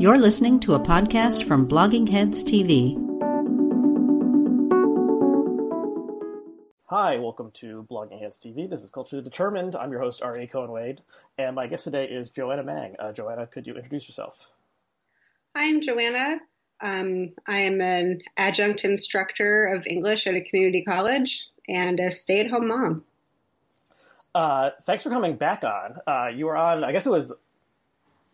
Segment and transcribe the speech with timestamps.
[0.00, 2.94] You're listening to a podcast from Blogging Heads TV.
[6.84, 8.70] Hi, welcome to Blogging Heads TV.
[8.70, 9.74] This is Culturally Determined.
[9.74, 11.00] I'm your host, Aryeh Cohen Wade,
[11.36, 12.94] and my guest today is Joanna Mang.
[13.00, 14.46] Uh, Joanna, could you introduce yourself?
[15.56, 16.42] Hi, I'm Joanna.
[16.80, 22.38] Um, I am an adjunct instructor of English at a community college and a stay
[22.38, 23.04] at home mom.
[24.32, 25.96] Uh, thanks for coming back on.
[26.06, 27.32] Uh, you were on, I guess it was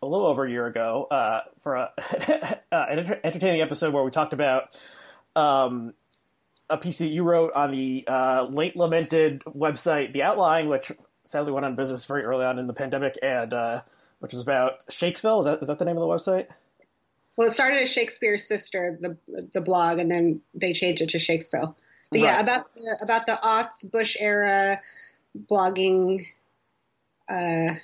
[0.05, 1.91] a little over a year ago, uh, for a,
[2.71, 4.75] uh, an enter- entertaining episode where we talked about
[5.35, 5.93] um,
[6.69, 10.91] a piece that you wrote on the uh, late lamented website, The Outline, which
[11.25, 13.81] sadly went on business very early on in the pandemic, and uh,
[14.19, 15.39] which was about Shakesville.
[15.39, 16.47] Is that is that the name of the website?
[17.35, 19.17] Well, it started as Shakespeare's sister, the
[19.51, 21.75] the blog, and then they changed it to Shakesville.
[22.11, 24.81] But yeah, about the, about the aughts Bush era
[25.49, 26.25] blogging,
[27.27, 27.75] uh,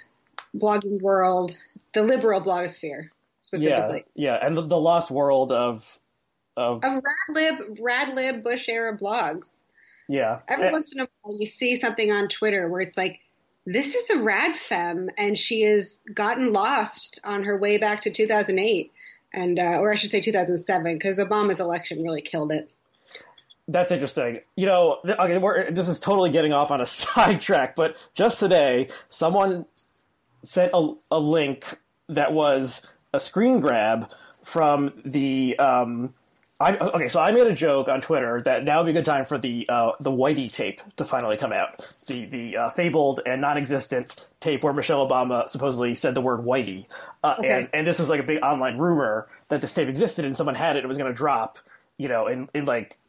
[0.55, 1.55] blogging world,
[1.93, 3.07] the liberal blogosphere
[3.41, 4.05] specifically.
[4.15, 5.99] Yeah, yeah, and the, the lost world of
[6.57, 9.61] of of radlib radlib Bush era blogs.
[10.07, 13.19] Yeah, Every Eh, once in a while, you see something on Twitter where it's like,
[13.65, 18.11] "This is a rad femme, and she has gotten lost on her way back to
[18.11, 18.91] 2008."
[19.33, 22.73] And, uh, or I should say 2007, because Obama's election really killed it.
[23.69, 24.41] That's interesting.
[24.57, 28.39] You know, th- okay, we're, this is totally getting off on a sidetrack, but just
[28.39, 29.65] today, someone
[30.43, 31.77] sent a, a link
[32.11, 34.09] that was a screen grab
[34.43, 35.57] from the.
[35.59, 36.13] Um,
[36.59, 39.05] I, okay, so I made a joke on Twitter that now would be a good
[39.05, 41.83] time for the uh, the Whitey tape to finally come out.
[42.05, 46.85] The the uh, fabled and non-existent tape where Michelle Obama supposedly said the word Whitey,
[47.23, 47.49] uh, Okay.
[47.51, 50.53] and and this was like a big online rumor that this tape existed and someone
[50.55, 50.79] had it.
[50.79, 51.57] and It was going to drop,
[51.97, 52.99] you know, in in like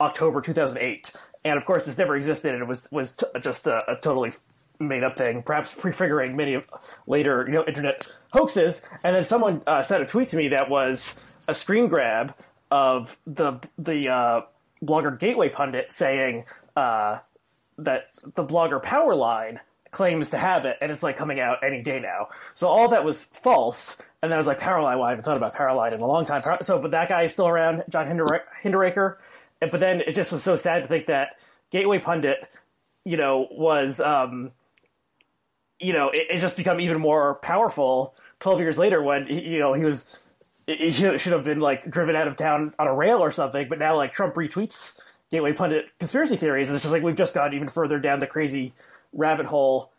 [0.00, 1.12] October 2008,
[1.44, 4.32] and of course this never existed, and it was was t- just a, a totally
[4.80, 6.68] made up thing, perhaps prefiguring many of
[7.06, 8.86] later you know internet hoaxes.
[9.04, 11.14] And then someone uh, sent a tweet to me that was
[11.46, 12.34] a screen grab
[12.70, 14.40] of the the uh,
[14.82, 16.44] blogger Gateway pundit saying
[16.76, 17.18] uh,
[17.78, 19.60] that the blogger Powerline
[19.90, 22.28] claims to have it, and it's like coming out any day now.
[22.54, 23.96] So all that was false.
[24.22, 24.98] And then I was like, Powerline.
[24.98, 26.42] Well, I haven't thought about Powerline in a long time.
[26.62, 29.16] So, but that guy is still around, John Hinder- Hinderaker.
[29.60, 31.38] But then it just was so sad to think that
[31.70, 32.38] Gateway pundit,
[33.04, 34.52] you know, was, um,
[35.80, 39.58] you know, it, it's just become even more powerful 12 years later when, he- you
[39.58, 40.16] know, he was,
[40.66, 43.68] he should, should have been like driven out of town on a rail or something.
[43.68, 44.92] But now like Trump retweets
[45.30, 46.68] Gateway pundit conspiracy theories.
[46.68, 48.72] And it's just like we've just gone even further down the crazy
[49.12, 49.92] rabbit hole.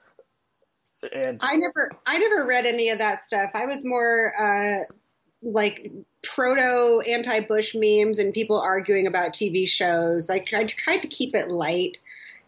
[1.13, 3.51] And I never, I never read any of that stuff.
[3.53, 4.83] I was more uh,
[5.41, 5.89] like
[6.21, 10.27] proto anti-Bush memes and people arguing about TV shows.
[10.27, 11.97] Like I tried to keep it light,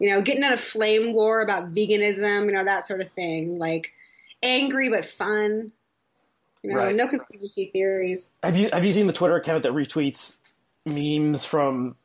[0.04, 3.58] you know, getting in a flame war about veganism, you know, that sort of thing.
[3.58, 3.90] Like
[4.42, 5.72] angry but fun.
[6.62, 6.94] You know, Right.
[6.94, 8.34] no conspiracy theories.
[8.42, 10.36] Have you have you seen the Twitter account that retweets
[10.84, 11.96] memes from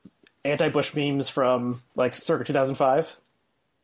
[0.45, 3.17] anti-Bush memes from like circa 2005?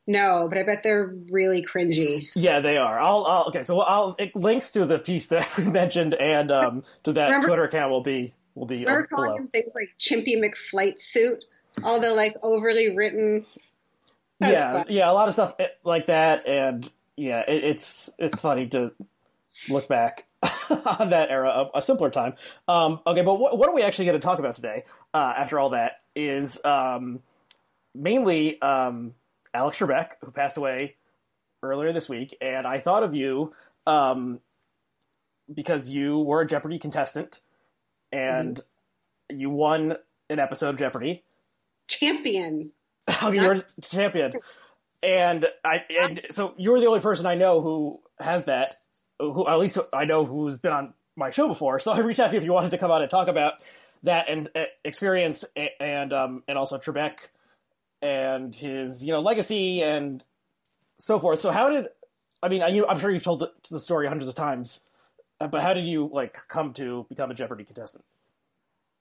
[0.07, 2.29] No, but I bet they're really cringy.
[2.35, 2.97] Yeah, they are.
[2.99, 3.63] I'll, I'll okay.
[3.63, 7.47] So I'll it, links to the piece that we mentioned and um, to that Remember-
[7.47, 9.23] Twitter account will be will be Remember below.
[9.25, 11.43] calling them things like Chimpy McFlight suit?
[11.83, 13.45] All the like overly written.
[14.39, 14.85] Yeah, fun.
[14.89, 18.93] yeah, a lot of stuff eh, like that, and yeah, it, it's it's funny to
[19.69, 20.25] look back
[20.99, 22.33] on that era of a simpler time.
[22.67, 24.83] Um, okay, but what, what are we actually going to talk about today?
[25.13, 27.21] Uh, after all that is um,
[27.93, 29.13] mainly um,
[29.53, 30.95] Alex Trebek, who passed away
[31.63, 33.53] earlier this week, and I thought of you
[33.87, 34.39] um,
[35.53, 37.39] because you were a Jeopardy contestant,
[38.11, 38.59] and
[39.29, 39.95] you won
[40.29, 41.23] an episode of Jeopardy.
[41.87, 42.71] Champion.
[43.21, 44.33] Oh, you're a champion.
[45.03, 48.75] And I and so you're the only person I know who has that.
[49.19, 51.79] Who at least I know who's been on my show before.
[51.79, 53.55] So I reached out to you if you wanted to come on and talk about
[54.03, 55.45] that and uh, experience
[55.79, 57.19] and um and also Trebek
[58.01, 60.23] and his you know legacy and
[60.99, 61.41] so forth.
[61.41, 61.87] So how did
[62.41, 64.79] I mean I, you, I'm sure you've told the, the story hundreds of times,
[65.39, 68.03] uh, but how did you like come to become a Jeopardy contestant?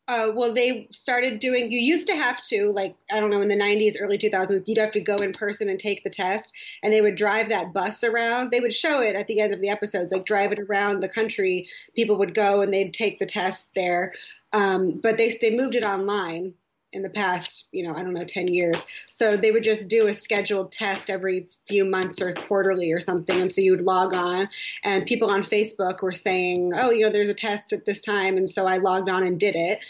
[0.07, 1.73] Uh, well, they started doing.
[1.73, 4.77] You used to have to, like, I don't know, in the '90s, early 2000s, you'd
[4.77, 6.53] have to go in person and take the test,
[6.83, 8.51] and they would drive that bus around.
[8.51, 11.09] They would show it at the end of the episodes, like drive it around the
[11.09, 11.69] country.
[11.97, 14.13] People would go and they'd take the test there,
[14.53, 16.53] um, but they they moved it online
[16.95, 18.87] in the past, you know, I don't know, 10 years.
[19.11, 23.41] So they would just do a scheduled test every few months or quarterly or something.
[23.41, 24.49] And so you would log on,
[24.83, 28.37] and people on Facebook were saying, oh, you know, there's a test at this time.
[28.37, 29.81] And so I logged on and did it.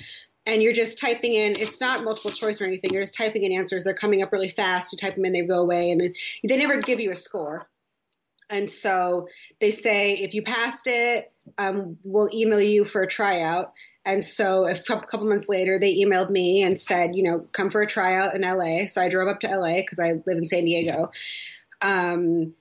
[0.47, 2.91] And you're just typing in, it's not multiple choice or anything.
[2.93, 3.85] You're just typing in answers.
[3.85, 4.93] They're coming up really fast.
[4.93, 5.91] You type them in, they go away.
[5.91, 6.13] And then
[6.47, 7.67] they never give you a score.
[8.55, 9.27] And so
[9.61, 13.73] they say if you passed it, um, we'll email you for a tryout.
[14.05, 17.83] And so a couple months later, they emailed me and said, you know, come for
[17.83, 18.87] a tryout in LA.
[18.87, 21.11] So I drove up to LA because I live in San Diego.
[21.83, 22.55] Um,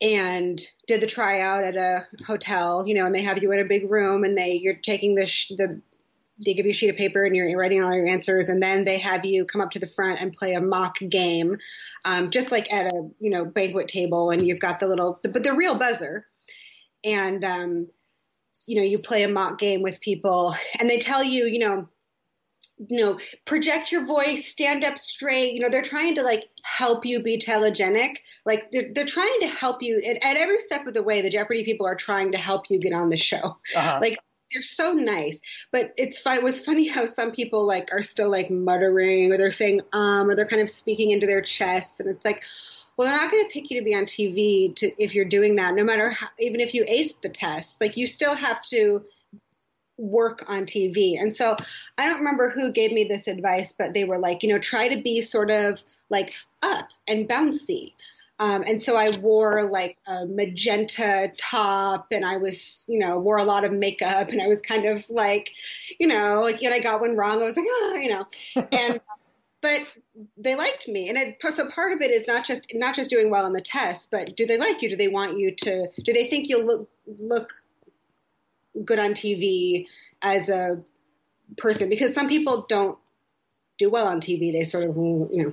[0.00, 3.64] and did the tryout at a hotel, you know, and they have you in a
[3.64, 5.80] big room and they you're taking the sh- the
[6.44, 8.84] they give you a sheet of paper and you're writing all your answers, and then
[8.84, 11.58] they have you come up to the front and play a mock game,
[12.04, 15.42] um, just like at a you know banquet table, and you've got the little but
[15.42, 16.26] the real buzzer,
[17.04, 17.88] and um,
[18.66, 21.88] you know you play a mock game with people, and they tell you you know
[22.88, 25.54] you know, project your voice, stand up straight.
[25.54, 28.16] You know, they're trying to like help you be telegenic.
[28.44, 31.22] Like they're, they're trying to help you at, at every step of the way.
[31.22, 33.58] The Jeopardy people are trying to help you get on the show.
[33.76, 33.98] Uh-huh.
[34.00, 34.18] Like
[34.52, 35.40] they're so nice,
[35.70, 36.36] but it's fun.
[36.36, 40.28] It was funny how some people like are still like muttering or they're saying um
[40.28, 42.42] or they're kind of speaking into their chest, and it's like.
[42.94, 45.56] Well, they're not going to pick you to be on TV to, if you're doing
[45.56, 47.80] that, no matter how, even if you aced the test.
[47.80, 49.02] Like, you still have to
[49.96, 51.18] work on TV.
[51.18, 51.56] And so
[51.96, 54.94] I don't remember who gave me this advice, but they were like, you know, try
[54.94, 57.94] to be sort of like up and bouncy.
[58.38, 63.36] Um, and so I wore like a magenta top and I was, you know, wore
[63.36, 65.50] a lot of makeup and I was kind of like,
[66.00, 68.26] you know, like when I got one wrong, I was like, oh, you know,
[68.72, 69.00] and,
[69.60, 69.82] but
[70.36, 71.08] they liked me.
[71.08, 73.60] And it, so part of it is not just, not just doing well on the
[73.60, 74.88] test, but do they like you?
[74.88, 77.52] Do they want you to, do they think you'll look, look
[78.84, 79.86] good on TV
[80.22, 80.82] as a
[81.58, 82.98] person because some people don't
[83.82, 84.52] do well on TV.
[84.52, 85.52] They sort of, you know.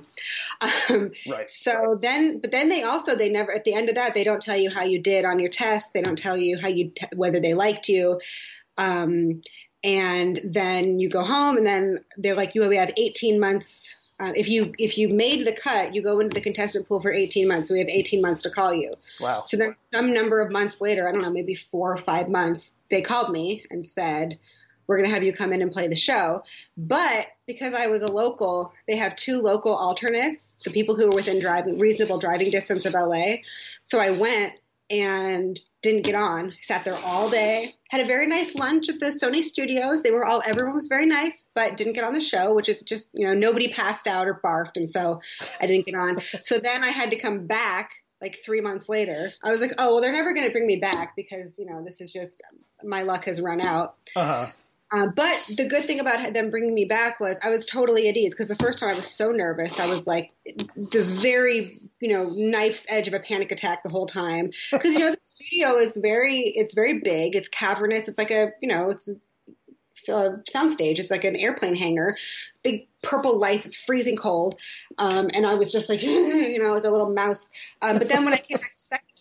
[0.90, 1.50] Um, right.
[1.50, 4.42] So then, but then they also they never at the end of that they don't
[4.42, 5.92] tell you how you did on your test.
[5.92, 8.20] They don't tell you how you t- whether they liked you.
[8.76, 9.40] Um,
[9.82, 14.32] and then you go home, and then they're like, "You we have 18 months." Uh,
[14.36, 17.48] if you if you made the cut, you go into the contestant pool for 18
[17.48, 17.68] months.
[17.68, 18.94] So we have 18 months to call you.
[19.20, 19.44] Wow.
[19.46, 22.72] So then some number of months later, I don't know, maybe four or five months,
[22.90, 24.38] they called me and said,
[24.90, 26.42] we're going to have you come in and play the show.
[26.76, 31.14] But because I was a local, they have two local alternates, so people who are
[31.14, 33.36] within driving reasonable driving distance of LA.
[33.84, 34.54] So I went
[34.90, 36.52] and didn't get on.
[36.62, 37.76] Sat there all day.
[37.90, 40.02] Had a very nice lunch at the Sony studios.
[40.02, 42.82] They were all everyone was very nice, but didn't get on the show, which is
[42.82, 45.20] just you know nobody passed out or barfed, and so
[45.60, 46.20] I didn't get on.
[46.42, 49.30] So then I had to come back like three months later.
[49.44, 51.84] I was like, oh well, they're never going to bring me back because you know
[51.84, 52.42] this is just
[52.82, 53.94] my luck has run out.
[54.16, 54.50] Uh-huh.
[54.92, 58.16] Uh, but the good thing about them bringing me back was I was totally at
[58.16, 59.78] ease because the first time I was so nervous.
[59.78, 64.06] I was like the very, you know, knife's edge of a panic attack the whole
[64.06, 64.50] time.
[64.72, 67.36] Because, you know, the studio is very, it's very big.
[67.36, 68.08] It's cavernous.
[68.08, 69.08] It's like a, you know, it's
[70.08, 70.98] a soundstage.
[70.98, 72.16] It's like an airplane hangar,
[72.64, 73.66] big purple lights.
[73.66, 74.58] It's freezing cold.
[74.98, 77.50] Um, and I was just like, you know, like a little mouse.
[77.80, 78.72] Um, but then when I came back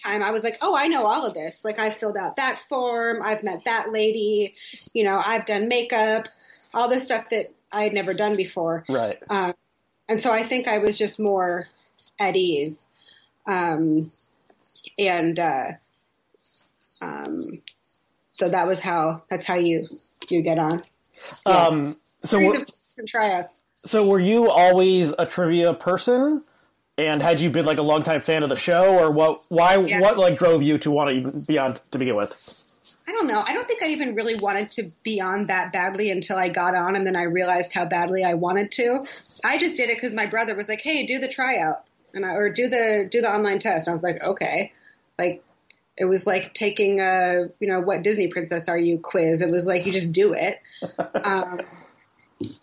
[0.04, 1.64] time, I was like, oh, I know all of this.
[1.64, 3.22] Like, I filled out that form.
[3.22, 4.56] I've met that lady.
[4.94, 6.28] You know, I've done makeup,
[6.74, 8.86] all this stuff that I had never done before.
[8.90, 9.18] Right.
[9.30, 9.54] Um,
[10.08, 11.68] and so I think I was just more
[12.20, 12.88] at ease.
[13.46, 14.12] Um,
[14.98, 15.72] and uh,
[17.02, 17.62] um,
[18.32, 19.88] so that was how, that's how you,
[20.30, 20.80] you get on.
[21.46, 21.54] Yeah.
[21.54, 22.66] Um, so,
[23.08, 23.62] tryouts.
[23.86, 26.44] So were you always a trivia person?
[27.00, 29.44] And had you been like a longtime fan of the show, or what?
[29.48, 29.78] Why?
[29.78, 30.02] Yeah.
[30.02, 32.66] What like drove you to want to even be on to begin with?
[33.08, 33.42] I don't know.
[33.48, 36.76] I don't think I even really wanted to be on that badly until I got
[36.76, 39.06] on, and then I realized how badly I wanted to.
[39.46, 42.34] I just did it because my brother was like, "Hey, do the tryout," and I,
[42.34, 43.88] or do the do the online test.
[43.88, 44.74] And I was like, "Okay."
[45.18, 45.42] Like
[45.96, 49.42] it was like taking a you know what Disney princess are you quiz.
[49.42, 50.60] It was like you just do it.
[51.24, 51.62] um,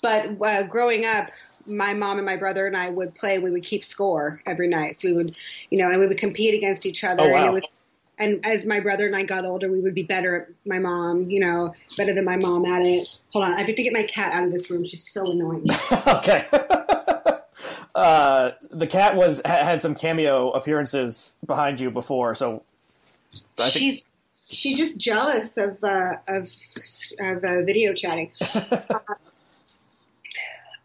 [0.02, 1.31] but uh, growing up,
[1.66, 3.38] my mom and my brother and I would play.
[3.38, 4.96] We would keep score every night.
[4.96, 5.38] So we would,
[5.70, 7.25] you know, and we would compete against each other.
[7.25, 7.44] Oh, wow.
[7.44, 7.62] And, was,
[8.18, 11.30] and as my brother and I got older, we would be better at my mom,
[11.30, 13.08] you know, better than my mom at it.
[13.32, 14.87] Hold on, I have to get my cat out of this room.
[14.87, 15.66] She's so annoying.
[16.06, 16.46] okay.
[17.94, 22.62] uh, the cat was had some cameo appearances behind you before, so
[23.58, 24.12] I she's think...
[24.49, 26.49] she's just jealous of uh, of
[27.20, 28.32] of uh, video chatting.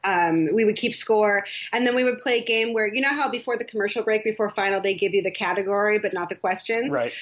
[0.03, 3.09] Um, we would keep score, and then we would play a game where you know
[3.09, 6.35] how before the commercial break, before final, they give you the category but not the
[6.35, 6.89] question.
[6.89, 7.13] Right.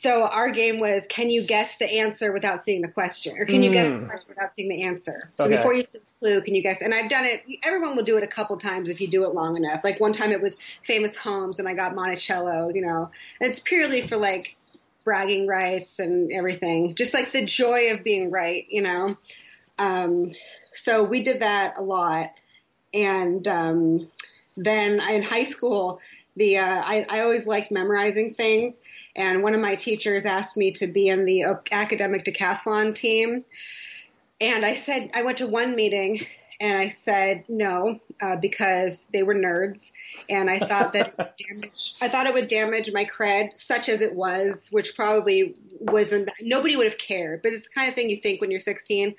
[0.00, 3.64] So our game was, can you guess the answer without seeing the question, or can
[3.64, 4.06] you guess the mm.
[4.06, 5.32] question without seeing the answer?
[5.36, 5.56] So okay.
[5.56, 6.82] before you see the clue, can you guess?
[6.82, 7.42] And I've done it.
[7.64, 9.82] Everyone will do it a couple times if you do it long enough.
[9.82, 12.70] Like one time it was famous homes, and I got Monticello.
[12.72, 13.10] You know,
[13.40, 14.54] and it's purely for like
[15.02, 18.66] bragging rights and everything, just like the joy of being right.
[18.70, 19.16] You know.
[19.78, 20.32] Um,
[20.74, 22.32] so we did that a lot.
[22.92, 24.08] And um,
[24.56, 26.00] then in high school,
[26.36, 28.80] The uh, I, I always liked memorizing things,
[29.16, 33.44] and one of my teachers asked me to be in the academic decathlon team,
[34.40, 36.26] and I said I went to one meeting
[36.60, 39.92] and I said no uh, because they were nerds,
[40.28, 44.14] and I thought that damage, I thought it would damage my cred, such as it
[44.14, 46.30] was, which probably wasn't.
[46.40, 49.14] Nobody would have cared, but it's the kind of thing you think when you're 16.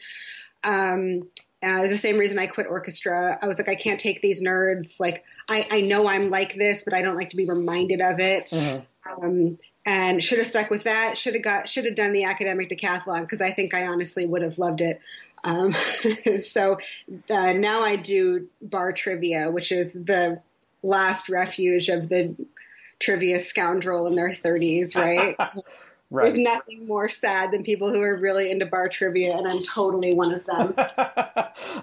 [0.64, 1.30] Um,
[1.62, 3.38] uh, it was the same reason I quit orchestra.
[3.42, 5.00] I was like, I can't take these nerds.
[5.00, 8.20] Like, I, I know I'm like this, but I don't like to be reminded of
[8.20, 8.50] it.
[8.50, 9.26] Mm-hmm.
[9.26, 11.18] Um, and should have stuck with that.
[11.18, 14.42] Should have got, should have done the academic decathlon because I think I honestly would
[14.42, 15.02] have loved it.
[15.44, 15.74] Um,
[16.38, 16.78] so
[17.30, 20.42] uh, now I do bar trivia, which is the
[20.82, 22.36] last refuge of the
[23.00, 25.36] trivia scoundrel in their 30s, right?
[26.12, 26.24] Right.
[26.24, 30.14] There's nothing more sad than people who are really into bar trivia, and I'm totally
[30.14, 30.74] one of them.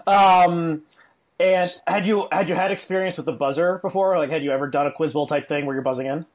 [0.06, 0.82] um,
[1.38, 4.18] and had you had you had experience with the buzzer before?
[4.18, 6.26] Like, had you ever done a quiz bowl type thing where you're buzzing in?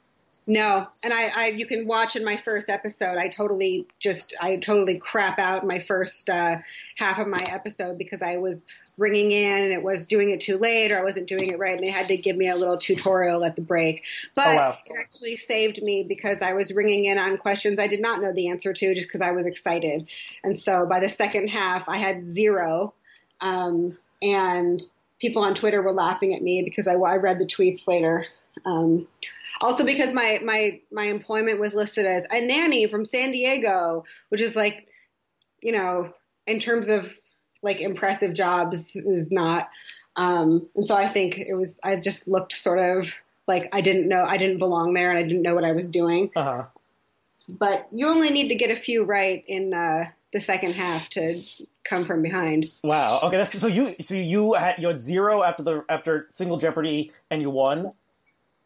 [0.47, 3.15] No, and I, I, you can watch in my first episode.
[3.17, 6.57] I totally just, I totally crap out my first uh,
[6.97, 8.65] half of my episode because I was
[8.97, 11.73] ringing in and it was doing it too late or I wasn't doing it right,
[11.73, 14.03] and they had to give me a little tutorial at the break.
[14.35, 14.77] But oh, wow.
[14.85, 18.33] it actually saved me because I was ringing in on questions I did not know
[18.33, 20.09] the answer to just because I was excited.
[20.43, 22.93] And so by the second half, I had zero,
[23.41, 24.81] um, and
[25.19, 28.25] people on Twitter were laughing at me because I, I read the tweets later.
[28.65, 29.07] Um,
[29.59, 34.41] also because my my my employment was listed as a nanny from San Diego, which
[34.41, 34.87] is like,
[35.61, 36.11] you know,
[36.47, 37.11] in terms of
[37.61, 39.69] like impressive jobs is not.
[40.15, 43.13] Um, and so I think it was I just looked sort of
[43.47, 45.87] like I didn't know I didn't belong there and I didn't know what I was
[45.87, 46.31] doing.
[46.35, 46.65] Uh-huh.
[47.47, 51.43] But you only need to get a few right in uh, the second half to
[51.83, 52.71] come from behind.
[52.83, 53.19] Wow.
[53.23, 57.11] Okay, that's so you so you had you had zero after the after single Jeopardy
[57.29, 57.93] and you won.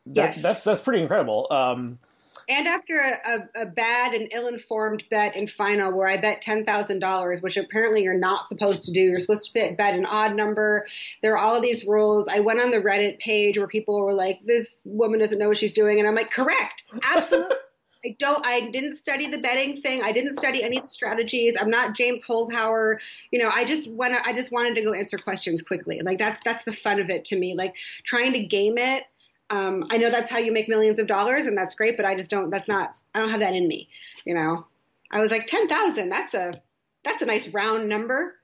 [0.07, 1.47] That, yes, that's that's pretty incredible.
[1.49, 1.99] Um,
[2.47, 6.63] and after a, a, a, bad and ill-informed bet in final where I bet ten
[6.63, 8.99] thousand dollars, which apparently you're not supposed to do.
[8.99, 10.85] You're supposed to bet, bet an odd number.
[11.21, 12.27] There are all these rules.
[12.27, 15.57] I went on the Reddit page where people were like, "This woman doesn't know what
[15.57, 17.55] she's doing," and I'm like, "Correct, absolutely."
[18.05, 18.45] I don't.
[18.45, 20.03] I didn't study the betting thing.
[20.03, 21.57] I didn't study any of the strategies.
[21.59, 22.97] I'm not James Holzhauer.
[23.31, 24.15] You know, I just went.
[24.27, 25.99] I just wanted to go answer questions quickly.
[26.01, 27.55] Like that's that's the fun of it to me.
[27.55, 29.05] Like trying to game it
[29.49, 31.97] um, I know that's how you make millions of dollars, and that's great.
[31.97, 32.49] But I just don't.
[32.49, 32.95] That's not.
[33.13, 33.89] I don't have that in me.
[34.25, 34.65] You know.
[35.11, 36.09] I was like ten thousand.
[36.09, 36.61] That's a
[37.03, 38.35] that's a nice round number,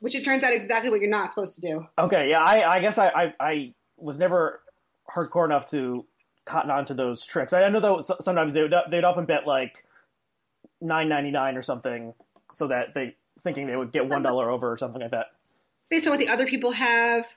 [0.00, 1.86] which it turns out exactly what you're not supposed to do.
[1.98, 2.30] Okay.
[2.30, 2.42] Yeah.
[2.42, 4.62] I, I guess I, I, I was never
[5.14, 6.06] hardcore enough to
[6.46, 7.52] cotton on to those tricks.
[7.52, 9.84] I know though sometimes they would they'd often bet like
[10.80, 12.14] nine ninety nine or something,
[12.50, 15.26] so that they thinking they would get one dollar over or something like that.
[15.90, 17.28] Based on what the other people have,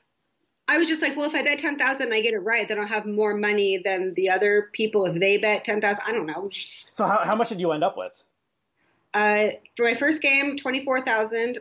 [0.69, 2.67] I was just like, well, if I bet ten thousand and I get it right,
[2.67, 6.03] then I'll have more money than the other people if they bet ten thousand.
[6.05, 6.51] I don't know.
[6.91, 8.11] So how how much did you end up with?
[9.15, 11.57] Uh, for my first game, twenty four thousand,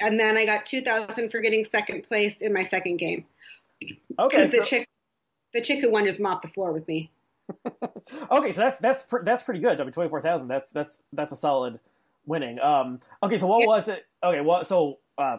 [0.00, 3.24] and then I got two thousand for getting second place in my second game.
[4.20, 4.48] Okay.
[4.48, 4.58] So...
[4.58, 4.88] The chick,
[5.52, 7.10] the chick who won just mopped the floor with me.
[8.30, 9.80] okay, so that's that's that's pretty good.
[9.80, 10.46] I mean, twenty four thousand.
[10.46, 11.80] That's that's that's a solid
[12.24, 12.60] winning.
[12.60, 13.00] Um.
[13.20, 13.66] Okay, so what yeah.
[13.66, 14.06] was it?
[14.22, 15.38] Okay, well, so uh,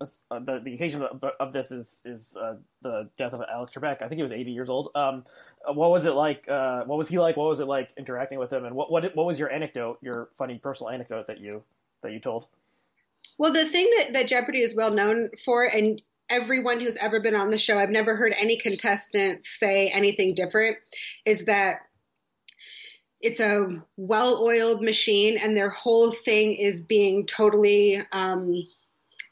[0.00, 4.02] uh, the the occasion of, of this is is uh, the death of Alex Trebek.
[4.02, 4.90] I think he was 80 years old.
[4.94, 5.24] Um,
[5.68, 6.46] uh, what was it like?
[6.48, 7.36] Uh, what was he like?
[7.36, 8.64] What was it like interacting with him?
[8.64, 9.98] And what what what was your anecdote?
[10.00, 11.62] Your funny personal anecdote that you
[12.02, 12.46] that you told?
[13.38, 16.00] Well, the thing that that Jeopardy is well known for, and
[16.30, 20.76] everyone who's ever been on the show, I've never heard any contestant say anything different,
[21.24, 21.80] is that
[23.20, 28.00] it's a well-oiled machine, and their whole thing is being totally.
[28.12, 28.62] Um,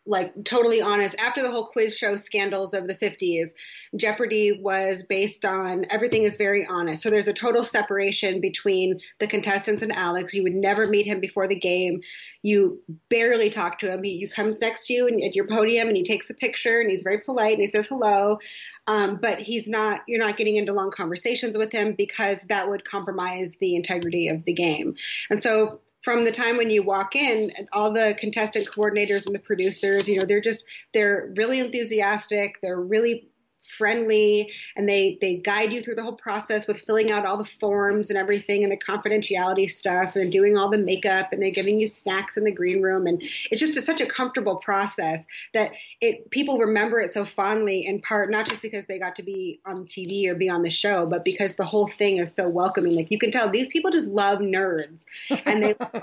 [0.06, 3.50] like totally honest after the whole quiz show scandals of the 50s
[3.96, 7.02] jeopardy was based on everything is very honest.
[7.02, 10.34] So there's a total separation between the contestants and alex.
[10.34, 12.00] You would never meet him before the game.
[12.42, 14.02] You barely talk to him.
[14.02, 16.80] He, he comes next to you and, at your podium and he takes a picture
[16.80, 18.38] and he's very polite and he says hello.
[18.86, 22.84] Um, but he's not you're not getting into long conversations with him because that would
[22.84, 24.94] compromise the integrity of the game.
[25.30, 29.40] And so from the time when you walk in, all the contestant coordinators and the
[29.40, 32.60] producers, you know, they're just they're really enthusiastic.
[32.62, 33.26] They're really
[33.70, 37.44] friendly and they they guide you through the whole process with filling out all the
[37.44, 41.78] forms and everything and the confidentiality stuff and doing all the makeup and they're giving
[41.80, 43.06] you snacks in the green room.
[43.06, 47.86] And it's just a, such a comfortable process that it people remember it so fondly
[47.86, 50.70] in part not just because they got to be on TV or be on the
[50.70, 52.94] show but because the whole thing is so welcoming.
[52.94, 55.06] Like you can tell these people just love nerds
[55.44, 56.02] and they love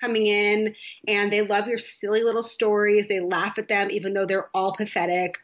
[0.00, 0.74] coming in
[1.06, 3.06] and they love your silly little stories.
[3.06, 5.34] They laugh at them even though they're all pathetic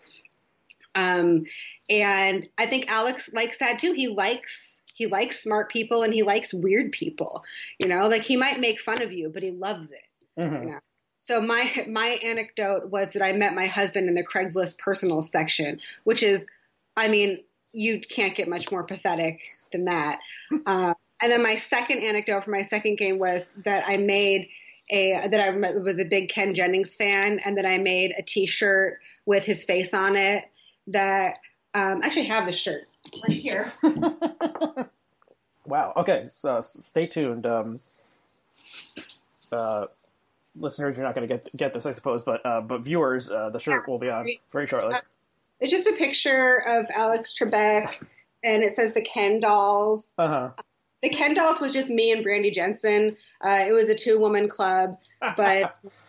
[0.97, 1.45] Um,
[1.89, 3.93] and I think Alex likes that too.
[3.93, 7.45] He likes he likes smart people and he likes weird people.
[7.79, 10.03] You know, like he might make fun of you, but he loves it.
[10.39, 10.63] Mhm.
[10.63, 10.79] You know?
[11.21, 15.81] So my my anecdote was that I met my husband in the Craigslist personal section,
[16.05, 16.47] which is,
[16.97, 19.41] I mean, you can't get much more pathetic
[19.73, 20.19] than that.
[20.65, 24.49] Uh, and then my second anecdote for my second game was that I made
[24.91, 29.01] a that I was a big Ken Jennings fan, and that I made a T-shirt
[29.27, 30.45] with his face on it.
[30.89, 31.39] That
[31.75, 32.89] um, I actually have the shirt
[33.23, 33.73] right here.
[35.67, 35.93] Wow.
[35.97, 36.29] Okay.
[36.37, 37.47] So stay tuned.
[37.47, 37.81] Um,
[39.53, 39.87] uh,
[40.55, 43.51] listeners, you're not going to get get this, I suppose, but uh, but viewers, uh,
[43.51, 44.95] the shirt will be on very shortly.
[45.61, 48.05] It's just a picture of Alex Trebek,
[48.45, 50.13] and it says the Ken dolls.
[50.19, 50.51] Uh huh.
[51.03, 53.17] The Ken dolls was just me and Brandy Jensen.
[53.45, 54.97] Uh, it was a two woman club,
[55.37, 55.77] but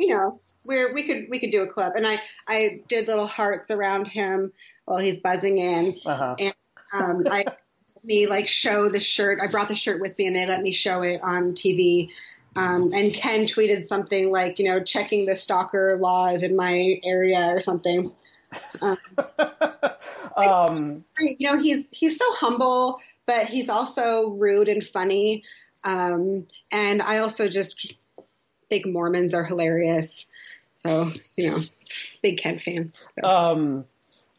[0.00, 3.26] you know, we're we could we could do a club, and I I did little
[3.26, 4.52] hearts around him
[4.86, 6.36] while he's buzzing in, Uh huh.
[6.38, 6.54] and
[6.92, 7.44] um, I
[8.02, 9.40] me like show the shirt.
[9.42, 12.08] I brought the shirt with me, and they let me show it on TV.
[12.56, 17.46] Um, and Ken tweeted something like, you know, checking the stalker laws in my area
[17.50, 18.10] or something.
[20.36, 25.44] um, you know he's he's so humble but he's also rude and funny
[25.84, 27.94] um and i also just
[28.70, 30.26] think mormons are hilarious
[30.86, 31.60] so you know
[32.22, 33.28] big ken fan so.
[33.28, 33.84] um,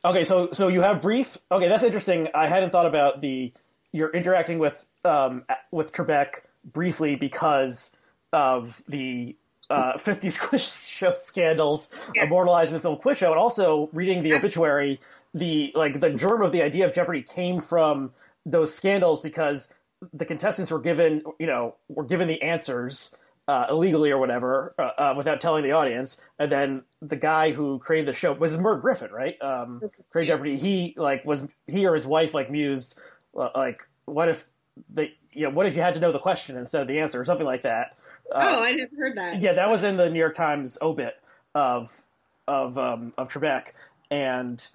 [0.04, 0.24] okay.
[0.24, 1.38] So so you have brief.
[1.52, 2.30] Okay, that's interesting.
[2.34, 3.54] I hadn't thought about the
[3.94, 7.92] you're interacting with um with Trebek briefly because
[8.34, 9.36] of the.
[9.70, 12.26] Uh, 50s quiz show scandals Yes.
[12.28, 15.00] immortalized in the film quiz show and also reading the obituary
[15.34, 18.12] the like the germ of the idea of jeopardy came from
[18.46, 19.70] those scandals because
[20.12, 23.16] the contestants were given you know were given the answers
[23.48, 26.18] uh, illegally or whatever uh, uh, without telling the audience.
[26.40, 29.42] And then the guy who created the show was Merv Griffin right?
[29.42, 29.82] Um
[30.12, 33.00] created jeopardy he like was he or his wife like mused
[33.38, 34.50] uh, like what if
[34.94, 37.20] they you know what if you had to know the question instead of the answer
[37.20, 37.98] or something like that?
[38.32, 39.42] Oh i never heard that.
[39.42, 41.16] yeah, that was in the New York Times obit
[41.56, 42.04] of
[42.48, 43.72] of um, of Trebek,
[44.10, 44.70] and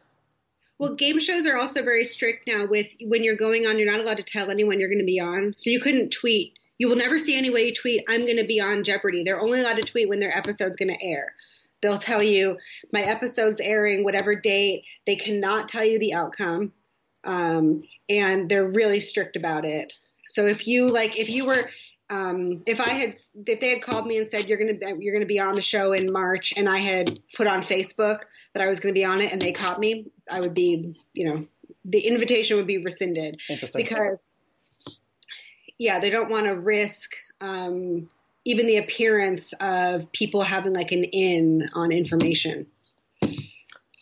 [0.79, 4.01] well game shows are also very strict now with when you're going on you're not
[4.01, 5.55] allowed to tell anyone you're going to be on.
[5.57, 8.85] So you couldn't tweet you will never see anybody tweet i'm going to be on
[8.85, 9.23] jeopardy.
[9.25, 11.35] They're only allowed to tweet when their episode's going to air.
[11.83, 12.57] They'll tell you
[12.93, 14.85] my episode's airing whatever date.
[15.07, 16.73] They cannot tell you the outcome
[17.25, 19.93] um, and they're really strict about it.
[20.29, 21.69] So if you like if you were
[22.09, 25.27] um, if I had, if they had called me and said you're gonna you're gonna
[25.27, 28.21] be on the show in March, and I had put on Facebook
[28.55, 31.25] that I was gonna be on it, and they caught me, I would be, you
[31.25, 31.47] know,
[31.85, 33.41] the invitation would be rescinded.
[33.49, 33.83] Interesting.
[33.83, 34.23] because,
[35.79, 38.09] yeah, they don't want to risk um,
[38.45, 42.67] even the appearance of people having like an in on information.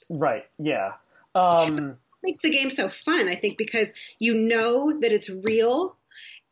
[0.08, 0.92] right, yeah,
[1.34, 5.96] um, makes the game so fun, I think, because you know that it's real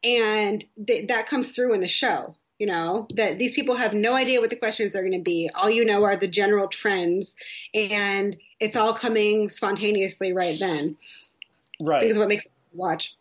[0.05, 2.35] and th- that comes through in the show.
[2.59, 5.51] You know, that these people have no idea what the questions are going to be.
[5.53, 7.35] All you know are the general trends,
[7.75, 10.97] and it's all coming spontaneously right then.
[11.81, 12.01] I right.
[12.01, 13.17] think is what makes it watch.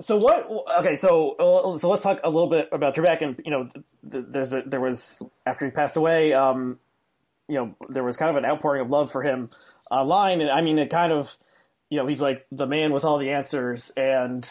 [0.00, 0.48] So what?
[0.78, 3.64] Okay, so uh, so let's talk a little bit about Trebek, and you know,
[4.08, 6.78] th- there's a, there was after he passed away, um,
[7.48, 9.50] you know, there was kind of an outpouring of love for him
[9.90, 11.36] online, and I mean, it kind of,
[11.90, 14.50] you know, he's like the man with all the answers, and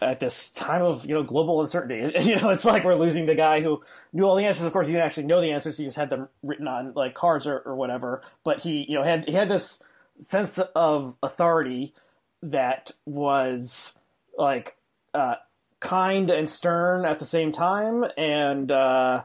[0.00, 3.34] at this time of you know global uncertainty, you know, it's like we're losing the
[3.34, 4.64] guy who knew all the answers.
[4.64, 7.14] Of course, he didn't actually know the answers; he just had them written on like
[7.14, 8.22] cards or, or whatever.
[8.44, 9.82] But he, you know, had he had this
[10.20, 11.94] sense of authority
[12.42, 13.98] that was
[14.38, 14.76] like
[15.14, 15.36] uh,
[15.80, 19.24] kind and stern at the same time, and uh,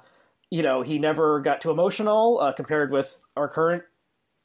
[0.49, 3.83] you know he never got too emotional uh, compared with our current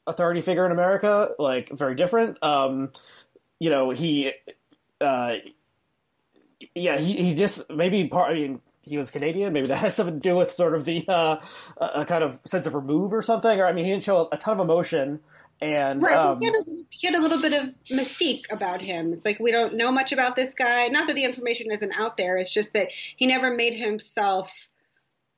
[0.07, 1.31] authority figure in America.
[1.37, 2.41] Like very different.
[2.41, 2.91] Um,
[3.59, 4.31] you know he,
[4.99, 5.35] uh,
[6.73, 8.31] yeah, he he just maybe part.
[8.31, 8.61] I mean.
[8.87, 9.51] He was Canadian.
[9.51, 11.37] Maybe that has something to do with sort of the uh,
[11.81, 13.59] a kind of sense of remove or something.
[13.59, 15.21] Or I mean, he didn't show a ton of emotion,
[15.61, 19.13] and Right, um, he, had a, he had a little bit of mystique about him.
[19.13, 20.87] It's like we don't know much about this guy.
[20.87, 22.37] Not that the information isn't out there.
[22.37, 24.51] It's just that he never made himself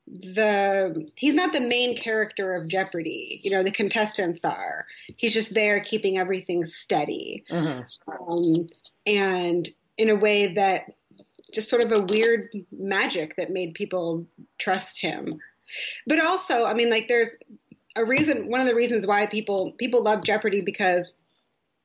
[0.07, 1.09] the.
[1.15, 3.41] He's not the main character of Jeopardy.
[3.43, 4.85] You know, the contestants are.
[5.17, 7.85] He's just there keeping everything steady, mhm.
[8.07, 8.69] um,
[9.05, 10.93] and in a way that
[11.53, 14.25] just sort of a weird magic that made people
[14.57, 15.39] trust him.
[16.05, 17.35] But also, I mean, like there's
[17.97, 18.49] a reason.
[18.49, 21.13] One of the reasons why people people love Jeopardy because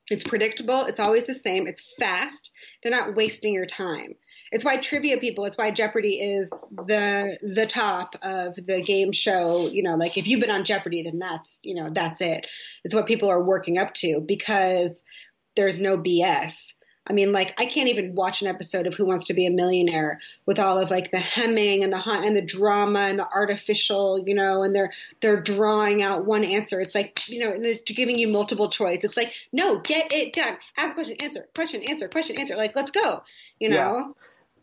[0.09, 0.85] It's predictable.
[0.85, 1.67] It's always the same.
[1.67, 2.51] It's fast.
[2.81, 4.15] They're not wasting your time.
[4.51, 5.45] It's why trivia people.
[5.45, 9.67] It's why Jeopardy is the the top of the game show.
[9.67, 12.45] You know, like if you've been on Jeopardy, then that's you know that's it.
[12.83, 15.03] It's what people are working up to because
[15.55, 16.73] there's no BS.
[17.05, 19.51] I mean, like I can't even watch an episode of Who Wants to Be a
[19.51, 24.23] Millionaire with all of like the hemming and the and the drama and the artificial,
[24.25, 26.79] you know, and they're they're drawing out one answer.
[26.79, 29.01] It's like you know, and they're giving you multiple choice.
[29.03, 30.57] It's like no, get it done.
[30.77, 32.55] Ask a question, answer, question, answer, question, answer.
[32.55, 33.23] Like let's go.
[33.59, 34.15] You know.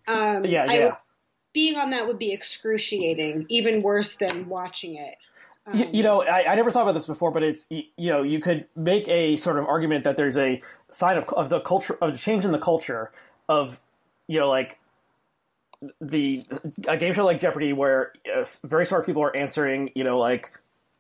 [0.09, 0.37] Yeah.
[0.37, 0.67] Um, yeah.
[0.69, 0.85] I Yeah.
[0.87, 0.95] would-
[1.53, 5.17] being on that would be excruciating, even worse than watching it.
[5.73, 8.11] You, Um, you know, I, I never thought about this before, but it's y- you
[8.11, 11.61] know, you could make a sort of argument that there's a sign of of the
[11.61, 13.11] culture of the change in the culture
[13.49, 13.81] of
[14.27, 14.79] you know like
[16.01, 16.45] the
[16.89, 20.51] a game show like Jeopardy where uh, very smart people are answering you know like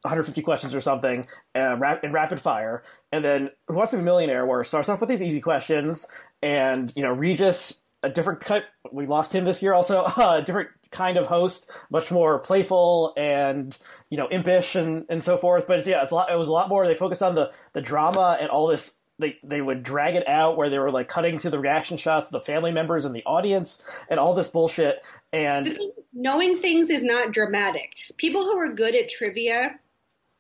[0.02, 4.02] 150 questions or something uh, rap- in rapid fire, and then Who Wants to Be
[4.02, 6.06] a Millionaire where it starts off with these easy questions,
[6.42, 8.64] and you know Regis a different cut.
[8.92, 10.04] We lost him this year also.
[10.16, 13.76] A different kind of host, much more playful and
[14.10, 15.66] you know impish and, and so forth.
[15.66, 16.30] But it's, yeah, it's a lot.
[16.30, 16.86] It was a lot more.
[16.86, 18.96] They focused on the the drama and all this.
[19.18, 22.26] They they would drag it out where they were like cutting to the reaction shots
[22.26, 25.04] of the family members and the audience and all this bullshit.
[25.32, 27.94] And thing knowing things is not dramatic.
[28.16, 29.78] People who are good at trivia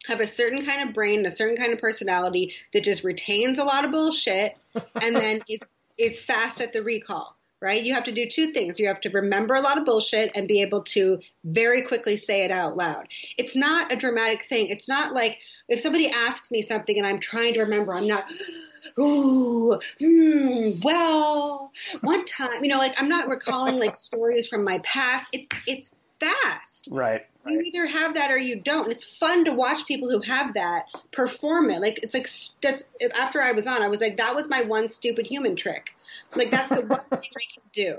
[0.06, 3.64] have a certain kind of brain, a certain kind of personality that just retains a
[3.64, 4.58] lot of bullshit
[4.94, 5.60] and then is
[5.98, 7.36] is fast at the recall.
[7.60, 7.82] Right?
[7.82, 8.78] You have to do two things.
[8.78, 12.42] You have to remember a lot of bullshit and be able to very quickly say
[12.42, 13.06] it out loud.
[13.36, 14.68] It's not a dramatic thing.
[14.68, 18.24] It's not like if somebody asks me something and I'm trying to remember, I'm not,
[18.98, 21.70] ooh, hmm, well,
[22.00, 25.26] one time, you know, like I'm not recalling like stories from my past.
[25.32, 26.88] It's it's fast.
[26.90, 28.84] right, You either have that or you don't.
[28.84, 31.80] And it's fun to watch people who have that perform it.
[31.80, 32.28] Like it's like
[32.62, 35.90] that's after I was on, I was like, that was my one stupid human trick.
[36.36, 37.98] Like that's the one thing I can do.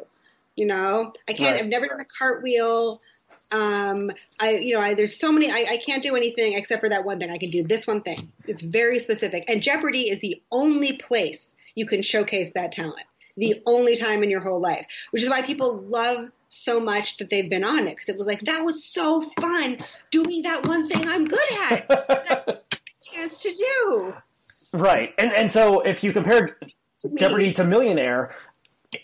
[0.56, 1.54] You know, I can't.
[1.56, 1.63] Right.
[1.63, 3.00] I've never done a cartwheel.
[3.52, 6.89] Um, I, you know, I, there's so many, I, I can't do anything except for
[6.89, 7.30] that one thing.
[7.30, 8.32] I can do this one thing.
[8.47, 9.43] It's very specific.
[9.50, 13.04] And Jeopardy is the only place you can showcase that talent.
[13.38, 17.30] The only time in your whole life, which is why people love so much that
[17.30, 19.78] they've been on it because it was like that was so fun
[20.12, 21.88] doing that one thing I'm good at.
[21.88, 24.13] that I didn't get a chance to do.
[24.74, 25.13] right.
[25.17, 26.74] And and so if you compared.
[27.16, 28.36] Jeopardy to Millionaire,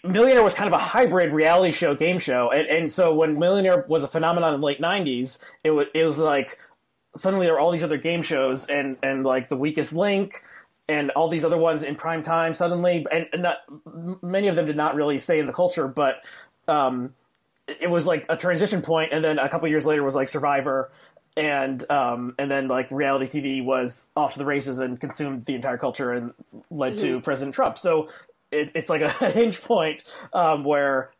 [0.03, 3.85] Millionaire was kind of a hybrid reality show game show, and and so when Millionaire
[3.87, 6.57] was a phenomenon in the late '90s, it was it was like
[7.15, 10.43] suddenly there were all these other game shows, and and like the Weakest Link,
[10.89, 13.57] and all these other ones in prime time suddenly, and, and not
[14.21, 16.23] many of them did not really stay in the culture, but
[16.67, 17.13] um,
[17.67, 20.91] it was like a transition point, and then a couple years later was like Survivor.
[21.37, 25.53] And um, and then like reality TV was off to the races and consumed the
[25.53, 26.33] entire culture and
[26.71, 27.77] led to President Trump.
[27.77, 28.09] So
[28.51, 31.11] it, it's like a hinge point um, where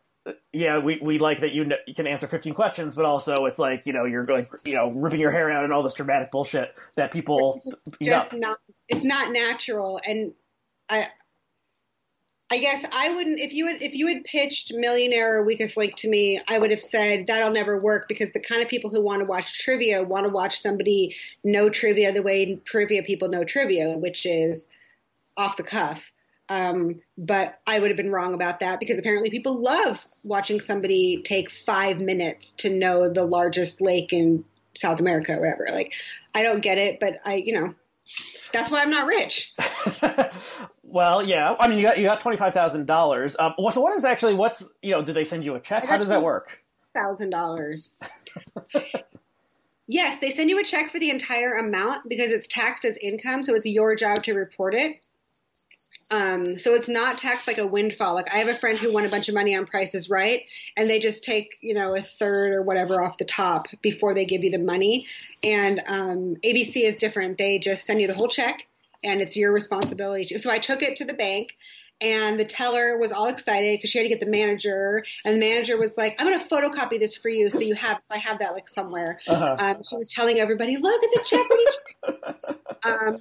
[0.52, 3.86] yeah we, we like that you, you can answer 15 questions but also it's like
[3.86, 6.74] you know you're going you know ripping your hair out and all this dramatic bullshit
[6.96, 7.62] that people
[7.98, 10.00] eat just not it's not natural.
[10.04, 10.32] And
[10.88, 11.08] i
[12.50, 15.96] i guess i wouldn't if you had if you had pitched millionaire or weakest link
[15.96, 19.02] to me i would have said that'll never work because the kind of people who
[19.02, 23.44] want to watch trivia want to watch somebody know trivia the way trivia people know
[23.44, 24.68] trivia which is
[25.36, 26.02] off the cuff
[26.48, 31.22] um, but I would have been wrong about that because apparently people love watching somebody
[31.22, 35.66] take five minutes to know the largest lake in South America or whatever.
[35.70, 35.92] Like,
[36.34, 37.74] I don't get it, but I, you know,
[38.52, 39.54] that's why I'm not rich.
[40.82, 44.32] well yeah i mean you got you got $25000 um, well, so what is actually
[44.32, 46.62] what's you know did they send you a check how does that work
[46.94, 47.90] Thousand dollars.
[49.90, 53.42] Yes, they send you a check for the entire amount because it's taxed as income,
[53.42, 55.00] so it's your job to report it.
[56.10, 58.14] Um, so it's not taxed like a windfall.
[58.14, 60.44] Like I have a friend who won a bunch of money on Price is Right,
[60.76, 64.24] and they just take you know a third or whatever off the top before they
[64.24, 65.06] give you the money.
[65.42, 67.36] And um, ABC is different.
[67.36, 68.66] They just send you the whole check,
[69.04, 70.26] and it's your responsibility.
[70.26, 71.56] To, so I took it to the bank.
[72.00, 75.40] And the teller was all excited because she had to get the manager, and the
[75.40, 78.00] manager was like, "I'm going to photocopy this for you, so you have.
[78.08, 79.56] I have that like somewhere." Uh-huh.
[79.58, 82.46] Um, she was telling everybody, "Look, it's a check."
[82.84, 83.18] um,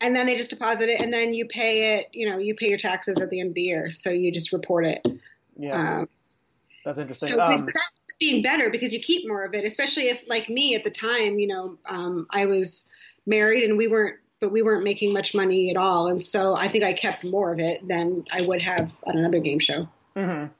[0.00, 2.08] and then they just deposit it, and then you pay it.
[2.12, 4.52] You know, you pay your taxes at the end of the year, so you just
[4.52, 5.06] report it.
[5.56, 6.08] yeah Um,
[6.84, 10.20] that's interesting so um, that's being better because you keep more of it, especially if,
[10.28, 12.84] like me, at the time, you know, um, I was
[13.26, 16.68] married and we weren't, but we weren't making much money at all, and so I
[16.68, 19.88] think I kept more of it than I would have on another game show.
[20.16, 20.52] Mm-hmm.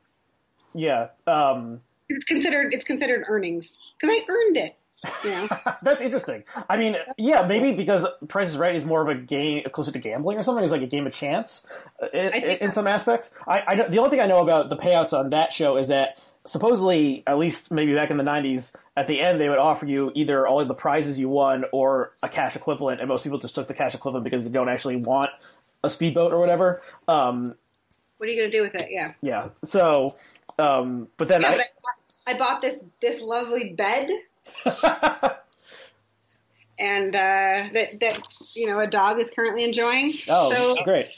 [0.79, 4.76] yeah um, It's considered it's considered earnings because I earned it.
[5.24, 5.48] You know,
[5.82, 6.44] That's interesting.
[6.68, 9.98] I mean, yeah, maybe because Price is Right is more of a game closer to
[9.98, 10.62] gambling or something.
[10.62, 11.66] It's like a game of chance
[12.02, 13.30] uh, in, in some aspects.
[13.46, 15.88] I, I know, the only thing I know about the payouts on that show is
[15.88, 19.86] that supposedly, at least maybe back in the '90s, at the end they would offer
[19.86, 23.38] you either all of the prizes you won or a cash equivalent, and most people
[23.38, 25.30] just took the cash equivalent because they don't actually want
[25.82, 26.82] a speedboat or whatever.
[27.08, 27.54] Um,
[28.18, 28.88] what are you going to do with it?
[28.90, 29.14] Yeah.
[29.22, 29.48] yeah.
[29.64, 30.16] So,
[30.58, 31.66] um, but then Yeah, I, but
[32.26, 34.08] I, I bought this this lovely bed,
[36.79, 38.20] and uh, that that
[38.55, 40.14] you know a dog is currently enjoying.
[40.29, 41.09] oh, so great.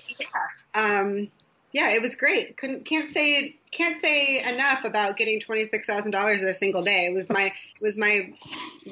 [0.75, 1.29] um,
[1.73, 2.57] yeah, it was great.
[2.57, 6.83] Couldn't can't say can't say enough about getting twenty six thousand dollars in a single
[6.83, 7.07] day.
[7.07, 8.33] It was my it was my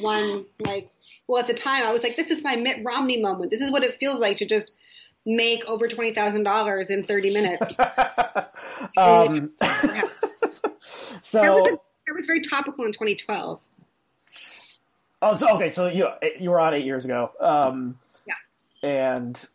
[0.01, 0.89] one like
[1.27, 3.51] well at the time I was like this is my Mitt Romney moment.
[3.51, 4.73] This is what it feels like to just
[5.27, 7.75] make over twenty thousand dollars in thirty minutes.
[8.97, 11.59] Um, That so.
[11.59, 13.61] was, that was very topical in 2012.
[15.23, 15.71] Oh, so, okay.
[15.71, 17.31] So you you were on eight years ago.
[17.41, 18.35] Um, Yeah.
[18.89, 19.47] And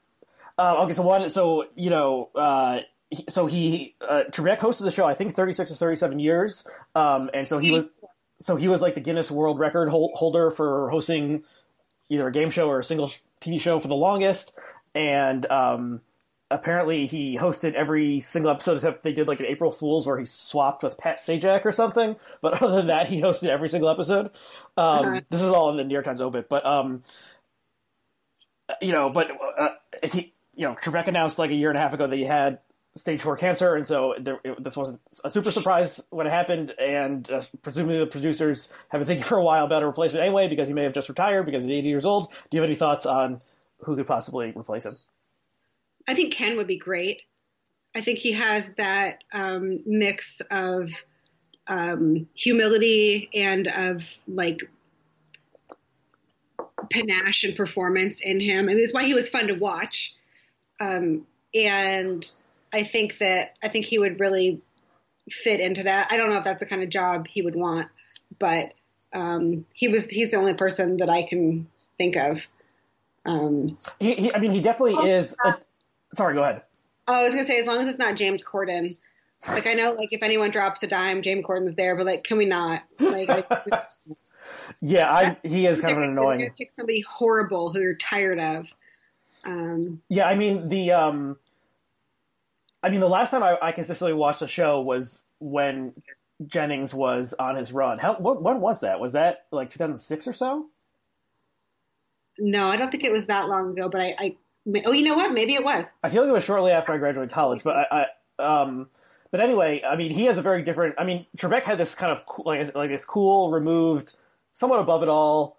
[0.57, 4.91] uh, okay, so one, so you know, uh, he, so he uh, Trebek hosted the
[4.91, 5.05] show.
[5.05, 6.67] I think thirty six or thirty seven years.
[6.93, 7.89] Um, and so he was,
[8.39, 11.43] so he was like the Guinness World Record hol- holder for hosting
[12.09, 14.53] either a game show or a single TV show for the longest.
[14.93, 16.01] And um,
[16.51, 20.25] apparently, he hosted every single episode except they did like an April Fools where he
[20.25, 22.15] swapped with Pat Sajak or something.
[22.41, 24.27] But other than that, he hosted every single episode.
[24.77, 25.21] Um, Uh-huh.
[25.29, 27.03] This is all in the New York Times obit, but um,
[28.81, 29.69] you know, but uh,
[30.03, 32.59] he, you know, Trebek announced like a year and a half ago that he had
[32.95, 36.73] stage four cancer, and so there, it, this wasn't a super surprise when it happened.
[36.79, 40.47] And uh, presumably, the producers have been thinking for a while about a replacement anyway
[40.47, 42.31] because he may have just retired because he's 80 years old.
[42.49, 43.41] Do you have any thoughts on
[43.79, 44.93] who could possibly replace him?
[46.07, 47.21] I think Ken would be great.
[47.95, 50.89] I think he has that um, mix of
[51.67, 54.59] um, humility and of like
[56.91, 58.65] panache and performance in him.
[58.65, 60.13] I mean, it's why he was fun to watch.
[60.79, 62.29] Um, and
[62.73, 64.61] I think that I think he would really
[65.31, 66.11] fit into that.
[66.11, 67.87] I don't know if that's the kind of job he would want,
[68.37, 68.73] but
[69.13, 72.41] um, he was he's the only person that I can think of.
[73.25, 75.35] Um, He, he I mean, he definitely is.
[75.45, 75.55] A,
[76.15, 76.63] sorry, go ahead.
[77.07, 78.97] Oh, I was gonna say as long as it's not James Corden.
[79.47, 82.37] Like I know, like if anyone drops a dime, James Corden's there, but like, can
[82.37, 82.83] we not?
[82.99, 83.85] Like, I,
[84.81, 86.51] Yeah, I, he is kind of an annoying.
[86.57, 88.67] Pick somebody horrible who you're tired of.
[89.45, 91.37] Um, Yeah, I mean the um,
[92.81, 95.93] I mean the last time I, I consistently watched the show was when
[96.45, 97.99] Jennings was on his run.
[97.99, 98.99] How what, when was that?
[98.99, 100.67] Was that like 2006 or so?
[102.37, 104.35] no, I don't think it was that long ago, but I, I
[104.85, 105.33] oh, you know what?
[105.33, 105.85] Maybe it was.
[106.03, 108.07] I feel like it was shortly after I graduated college, but I,
[108.39, 108.89] I um,
[109.31, 110.95] but anyway, I mean he has a very different.
[110.97, 114.15] I mean Trebek had this kind of cool, like like this cool, removed,
[114.53, 115.57] somewhat above it all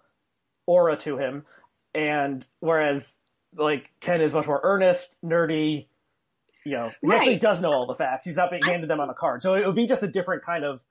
[0.65, 1.45] aura to him,
[1.93, 3.19] and whereas
[3.55, 5.87] like Ken is much more earnest, nerdy.
[6.65, 8.25] You know, he actually does know all the facts.
[8.25, 10.43] He's not being handed them on a card, so it would be just a different
[10.43, 10.83] kind of.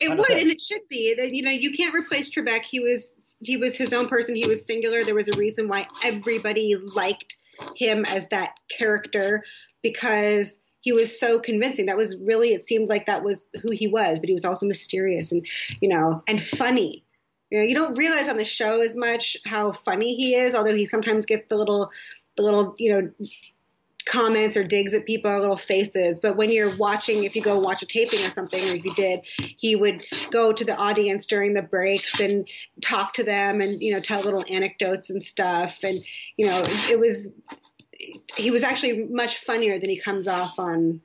[0.00, 1.14] It would, and it should be.
[1.14, 2.62] That you know, you can't replace Trebek.
[2.62, 4.34] He was he was his own person.
[4.34, 5.04] He was singular.
[5.04, 7.36] There was a reason why everybody liked
[7.76, 9.44] him as that character
[9.82, 11.86] because he was so convincing.
[11.86, 14.18] That was really it seemed like that was who he was.
[14.18, 15.46] But he was also mysterious and
[15.80, 17.04] you know and funny.
[17.50, 20.74] You know, you don't realize on the show as much how funny he is, although
[20.74, 21.90] he sometimes gets the little
[22.36, 23.26] the little you know
[24.06, 26.18] comments or digs at people or little faces.
[26.20, 28.94] But when you're watching, if you go watch a taping or something, or if you
[28.94, 32.48] did, he would go to the audience during the breaks and
[32.80, 35.78] talk to them and, you know, tell little anecdotes and stuff.
[35.82, 35.98] And,
[36.36, 37.30] you know, it was,
[38.36, 41.00] he was actually much funnier than he comes off on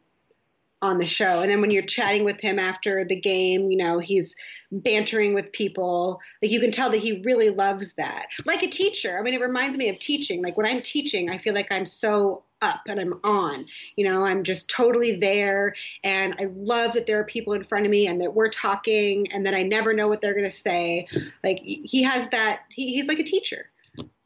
[0.82, 1.42] on the show.
[1.42, 4.36] And then when you're chatting with him after the game, you know, he's
[4.72, 6.20] bantering with people.
[6.42, 8.28] Like you can tell that he really loves that.
[8.46, 9.18] Like a teacher.
[9.18, 10.44] I mean, it reminds me of teaching.
[10.44, 13.66] Like when I'm teaching, I feel like I'm so up and I'm on.
[13.96, 17.86] You know, I'm just totally there and I love that there are people in front
[17.86, 20.52] of me and that we're talking and that I never know what they're going to
[20.52, 21.08] say.
[21.44, 23.70] Like he has that he, he's like a teacher.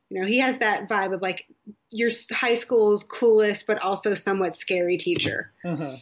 [0.09, 1.45] You know, he has that vibe of like
[1.89, 5.51] your high school's coolest but also somewhat scary teacher.
[5.65, 5.95] Mm-hmm.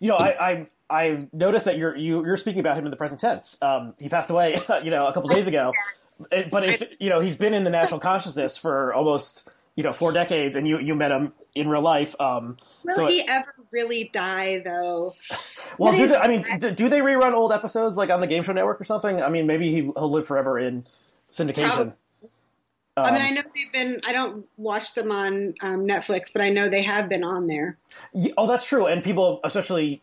[0.00, 2.96] You know, I, I I've noticed that you're you, you're speaking about him in the
[2.96, 3.56] present tense.
[3.62, 5.72] Um, he passed away, you know, a couple days ago,
[6.50, 10.12] but it's you know he's been in the national consciousness for almost you know four
[10.12, 12.14] decades, and you you met him in real life.
[12.20, 15.14] Um, Will so he ever really die though?
[15.78, 18.42] well, do they, I mean do, do they rerun old episodes like on the Game
[18.42, 19.22] Show Network or something?
[19.22, 20.86] I mean, maybe he, he'll live forever in
[21.30, 21.70] syndication.
[21.70, 21.92] Probably.
[22.96, 24.00] Um, I mean, I know they've been.
[24.06, 27.78] I don't watch them on um, Netflix, but I know they have been on there.
[28.12, 28.86] Yeah, oh, that's true.
[28.86, 30.02] And people, especially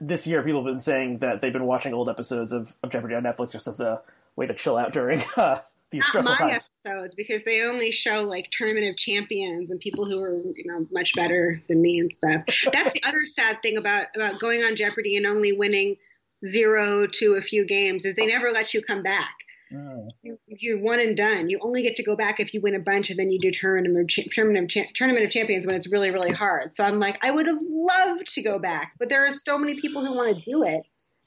[0.00, 3.14] this year, people have been saying that they've been watching old episodes of, of Jeopardy
[3.14, 4.02] on Netflix just as a
[4.36, 5.60] way to chill out during uh,
[5.90, 6.70] these Not stressful my times.
[6.84, 10.86] episodes because they only show like tournament of champions and people who are you know
[10.90, 12.42] much better than me and stuff.
[12.72, 15.96] That's the other sad thing about about going on Jeopardy and only winning
[16.44, 19.34] zero to a few games is they never let you come back.
[19.72, 20.08] Mm.
[20.22, 21.50] You- You're one and done.
[21.50, 23.50] You only get to go back if you win a bunch, and then you do
[23.50, 26.72] tournament of, tournament of, tournament of champions when it's really really hard.
[26.74, 29.80] So I'm like, I would have loved to go back, but there are so many
[29.80, 30.82] people who want to do it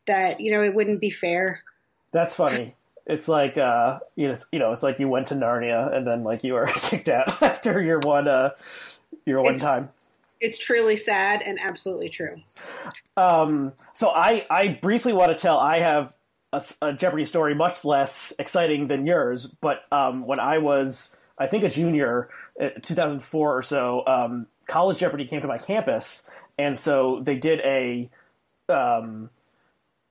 [0.07, 1.61] that you know it wouldn't be fair.
[2.11, 2.75] That's funny.
[3.05, 6.05] It's like uh, you know, it's, you know, it's like you went to Narnia and
[6.07, 8.51] then like you were kicked out after your one uh,
[9.25, 9.89] your one It's- time.
[10.43, 12.35] It's truly sad and absolutely true.
[13.15, 16.13] Um, so I, I briefly want to tell I have
[16.53, 21.47] a, a Jeopardy story much less exciting than yours, but um, when I was, I
[21.47, 26.77] think, a junior, uh, 2004 or so, um, College Jeopardy came to my campus, and
[26.77, 28.09] so they did a.
[28.69, 29.29] Um,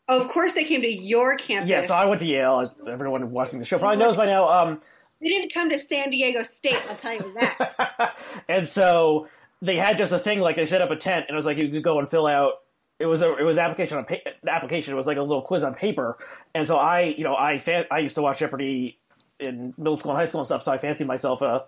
[0.09, 1.71] of course, they came to your campus.
[1.71, 2.75] yeah, so I went to Yale.
[2.89, 4.49] Everyone watching the show probably knows by now.
[4.49, 4.81] Um,
[5.21, 8.17] They didn't come to San Diego State, I'll tell you that.
[8.49, 9.29] and so
[9.63, 11.59] they had just a thing like they set up a tent and it was like
[11.59, 12.55] you could go and fill out
[13.01, 15.65] it was a it was application on pa- application it was like a little quiz
[15.65, 16.19] on paper.
[16.55, 18.99] And so i you know i fan- i used to watch jeopardy
[19.41, 21.65] in middle school and high school and stuff so i fancied myself a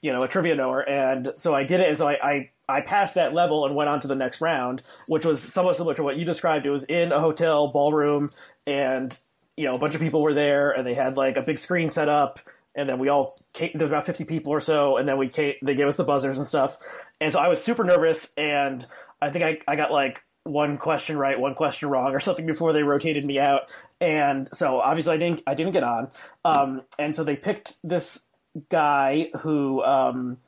[0.00, 0.80] you know a trivia knower.
[0.80, 3.90] And so i did it and so i i, I passed that level and went
[3.90, 6.66] on to the next round which was somewhat similar to what you described.
[6.66, 8.30] It was in a hotel ballroom
[8.66, 9.16] and
[9.56, 11.90] you know a bunch of people were there and they had like a big screen
[11.90, 12.40] set up
[12.74, 15.28] and then we all came, there was about 50 people or so and then we
[15.28, 16.78] came, they gave us the buzzers and stuff.
[17.20, 18.86] And so i was super nervous and
[19.20, 22.72] i think i, I got like one question right one question wrong or something before
[22.72, 23.70] they rotated me out.
[24.00, 26.08] And so obviously i didn't i didn't get on.
[26.44, 28.26] Um, and so they picked this
[28.68, 30.38] guy who um,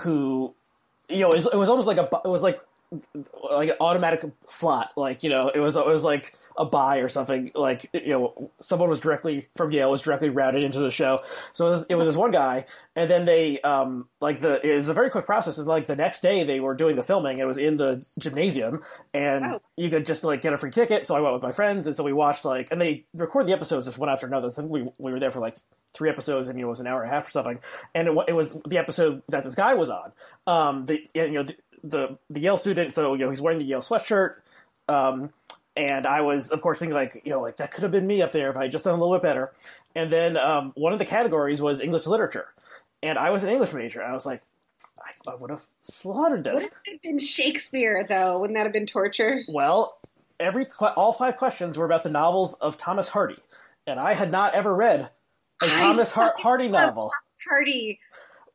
[0.00, 0.54] who
[1.08, 2.60] you know it was, it was almost like a it was like
[3.50, 7.08] like an automatic slot like you know it was it was like a buy or
[7.08, 11.20] something like you know someone was directly from Yale was directly routed into the show.
[11.52, 12.64] So it was, it was this one guy
[12.96, 15.94] and then they um like the it was a very quick process and like the
[15.96, 18.82] next day they were doing the filming it was in the gymnasium
[19.14, 19.60] and Oh.
[19.76, 21.94] you could just like get a free ticket so I went with my friends and
[21.94, 24.50] so we watched like and they record the episodes just one after another.
[24.50, 25.56] Think we we were there for like
[25.94, 27.60] three episodes and you know, it was an hour and a half or something
[27.94, 30.12] and it, it was the episode that this guy was on.
[30.46, 33.64] Um the you know the, the the Yale student so you know he's wearing the
[33.64, 34.36] Yale sweatshirt
[34.88, 35.30] um
[35.76, 38.22] and I was of course thinking like you know like that could have been me
[38.22, 39.52] up there if I had just done a little bit better
[39.94, 42.46] and then um one of the categories was English literature
[43.02, 44.42] and I was an English major and I was like
[45.02, 48.38] I, I would have slaughtered Would this it have been Shakespeare, though?
[48.38, 49.42] Wouldn't that have been torture?
[49.48, 49.98] well
[50.40, 53.38] every all five questions were about the novels of Thomas Hardy
[53.86, 55.00] and I had not ever read
[55.62, 58.00] a I Thomas Har- Hardy novel Thomas Hardy.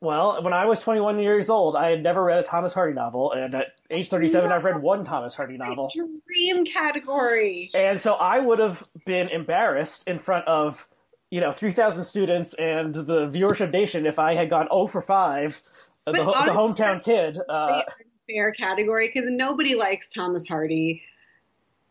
[0.04, 3.32] Well, when I was 21 years old, I had never read a Thomas Hardy novel,
[3.32, 5.90] and at age 37, I've read one Thomas Hardy novel.
[6.26, 7.70] Dream category.
[7.74, 10.86] And so I would have been embarrassed in front of,
[11.30, 15.62] you know, 3,000 students and the viewership nation if I had gone 0 for 5,
[16.06, 17.38] uh, the, But ho- the hometown kid.
[17.48, 17.82] Uh,
[18.28, 21.02] Fair category because nobody likes Thomas Hardy.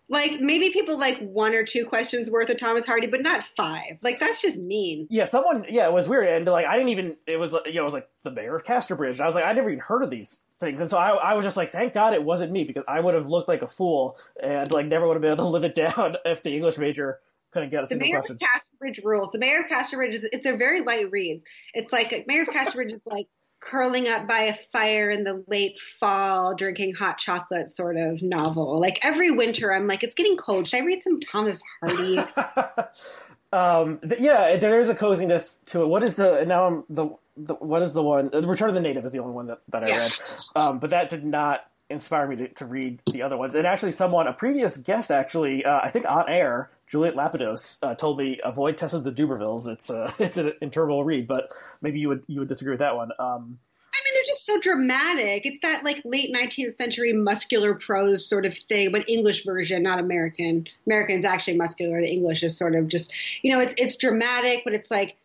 [0.09, 3.97] Like maybe people like one or two questions worth of Thomas Hardy, but not five.
[4.01, 5.07] Like that's just mean.
[5.09, 6.27] yeah, someone, yeah, it was weird.
[6.27, 8.55] And like, I didn't even, it was, like, you know, it was like the mayor
[8.55, 9.13] of Casterbridge.
[9.13, 10.81] And I was like, I never even heard of these things.
[10.81, 13.13] And so I, I was just like, thank God it wasn't me because I would
[13.13, 15.75] have looked like a fool and like never would have been able to live it
[15.95, 17.19] down if the English major
[17.51, 18.35] couldn't get a The mayor question.
[18.35, 19.31] of Casterbridge rules.
[19.31, 21.43] The mayor of Casterbridge is it's a very light reads.
[21.73, 23.27] It's like mayor of Casterbridge is like
[23.69, 28.79] curling up by a fire in the late fall, drinking hot chocolate sort of novel.
[28.79, 30.67] Like every winter, I'm like, it's getting cold.
[30.67, 32.17] Should I read some Thomas Hardy?
[33.53, 35.87] um, th- yeah, there is a coziness to it.
[35.87, 36.67] What is the now?
[36.67, 38.29] I'm the, the what is the one?
[38.31, 39.97] The Return of the Native is the only one that, that I Yeah.
[39.97, 40.11] read,
[40.55, 43.55] um, but that did not inspire me to, to read the other ones.
[43.55, 47.95] And actually, someone, a previous guest, actually, uh, I think on air, Juliet Lapidos, uh,
[47.95, 49.65] told me avoid Tess of the d'Urbervilles.
[49.65, 51.49] It's uh, it's an interminable read, but
[51.81, 53.09] maybe you would you would disagree with that one.
[53.17, 53.57] Um,
[53.95, 55.47] I mean, they're just so dramatic.
[55.47, 59.99] It's that like late 19th century muscular prose sort of thing, but English version, not
[59.99, 60.67] American.
[60.85, 61.99] American's actually muscular.
[61.99, 65.17] The English is sort of just, you know, it's it's dramatic, but it's like,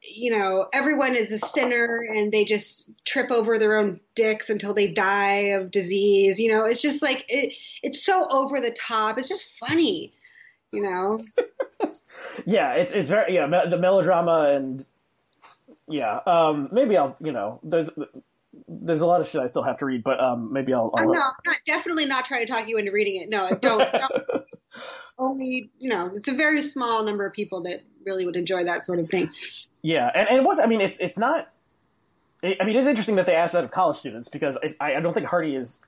[0.00, 4.74] you know, everyone is a sinner and they just trip over their own dicks until
[4.74, 6.38] they die of disease.
[6.38, 7.52] You know, it's just like it.
[7.82, 9.18] It's so over the top.
[9.18, 10.12] It's just funny.
[10.74, 11.24] You know,
[12.46, 14.84] yeah, it's it's very yeah me- the melodrama and
[15.88, 16.20] yeah.
[16.26, 17.90] Um, maybe I'll you know there's
[18.68, 20.92] there's a lot of shit I still have to read, but um, maybe I'll.
[20.96, 23.28] I'm I'll not, I'm not definitely not trying to talk you into reading it.
[23.28, 23.78] No, don't.
[23.92, 24.44] don't.
[25.18, 28.84] Only, you know, it's a very small number of people that really would enjoy that
[28.84, 29.30] sort of thing.
[29.82, 30.58] Yeah, and, and it was.
[30.58, 31.52] I mean, it's it's not.
[32.42, 35.00] I I mean, it's interesting that they asked that of college students because I, I
[35.00, 35.78] don't think Hardy is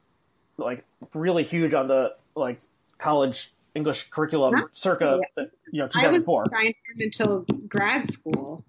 [0.56, 0.84] like
[1.14, 2.60] really huge on the like
[2.98, 5.50] college English curriculum Not circa really.
[5.72, 6.44] you know I was 2004.
[6.50, 8.64] signed until grad school,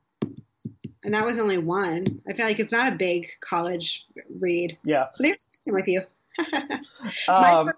[1.03, 2.05] and that was only one.
[2.30, 4.05] I feel like it's not a big college
[4.39, 4.78] read.
[4.84, 5.08] Yeah.
[5.16, 6.01] So they're with you.
[7.28, 7.72] My Um,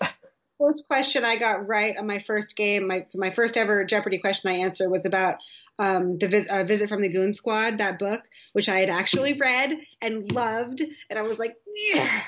[0.57, 4.49] first question I got right on my first game, my my first ever Jeopardy question
[4.49, 5.37] I answered was about
[5.77, 8.21] um, the vis- uh, visit from the Goon Squad, that book,
[8.51, 9.71] which I had actually read
[10.01, 11.55] and loved, and I was like,
[11.93, 12.21] yeah.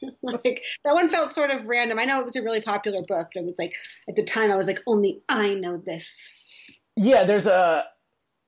[0.22, 1.98] like that one felt sort of random.
[1.98, 3.74] I know it was a really popular book, but it was like
[4.08, 6.28] at the time I was like, only I know this.
[6.96, 7.84] yeah, there's a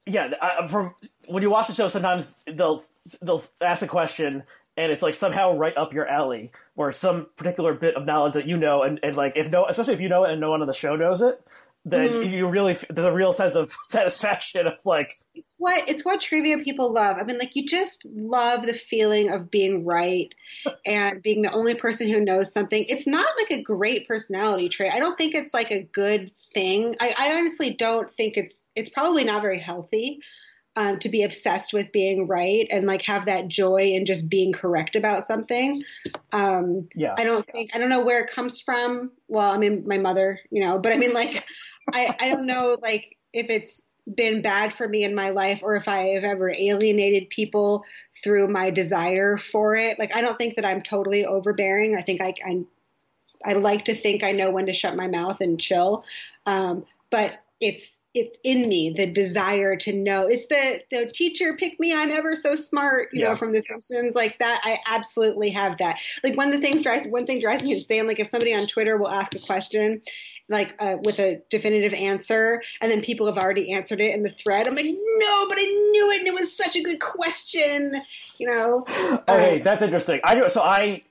[0.07, 0.33] yeah.
[0.41, 0.95] I, from
[1.29, 2.85] when you watch the show, sometimes they'll
[3.23, 4.45] they'll ask a question.
[4.77, 8.47] And it's like somehow right up your alley, or some particular bit of knowledge that
[8.47, 10.63] you know, and, and like if no, especially if you know it and no one
[10.63, 11.45] on the show knows it,
[11.85, 12.31] then Mhm.
[12.33, 16.59] you really there's a real sense of satisfaction of like It's what it's what trivia
[16.59, 17.17] people love.
[17.19, 20.35] I mean, like you just love the feeling of being right
[20.87, 22.85] and being the only person who knows something.
[22.89, 24.93] It's not like a great personality trait.
[24.93, 26.95] I don't think it's like a good thing.
[27.01, 30.21] I, I honestly don't think it's it's probably not very healthy
[30.77, 34.53] um, to be obsessed with being right and like have that joy in just being
[34.53, 35.83] correct about something.
[36.33, 37.15] Um, yeah.
[37.19, 39.11] I don't think I don't know where it comes from.
[39.29, 41.45] Well, I mean, my mother, you know, but I mean, like,
[41.93, 43.83] I I don't know, like, if it's
[44.15, 47.85] been bad for me in my life or if I have ever alienated people
[48.25, 49.99] through my desire for it.
[49.99, 51.97] Like, I don't think that I'm totally overbearing.
[51.97, 52.65] I think I I,
[53.45, 56.05] I like to think I know when to shut my mouth and chill,
[56.47, 60.27] um, but it's it's in me the desire to know.
[60.27, 61.95] It's the the teacher pick me.
[61.95, 63.31] I'm ever so smart, you Yeah.
[63.31, 64.15] know, from The Simpsons.
[64.15, 65.99] Like that, I absolutely have that.
[66.25, 68.07] Like one of the things drives one thing drives me insane.
[68.07, 70.03] Like if somebody on Twitter will ask a question,
[70.49, 74.31] like uh, with a definitive answer, and then people have already answered it in the
[74.31, 74.67] thread.
[74.67, 78.03] I'm like, no, but I knew it, and it was such a good question.
[78.39, 78.85] You know.
[79.29, 80.21] Okay, Um, that's interesting.
[80.25, 81.03] I do so I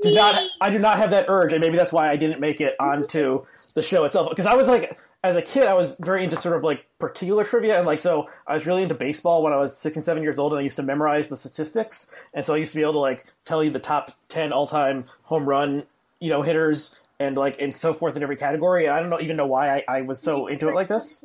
[0.00, 2.60] do not I do not have that urge, and maybe that's why I didn't make
[2.60, 3.44] it onto
[3.74, 4.28] the show itself.
[4.30, 7.44] Because I was like, as a kid, I was very into sort of like particular
[7.44, 10.22] trivia, and like so I was really into baseball when I was six and seven
[10.22, 12.82] years old, and I used to memorize the statistics, and so I used to be
[12.82, 15.84] able to like tell you the top ten all time home run
[16.20, 18.86] you know hitters and like and so forth in every category.
[18.86, 21.24] And I don't know even know why I, I was so into it like this.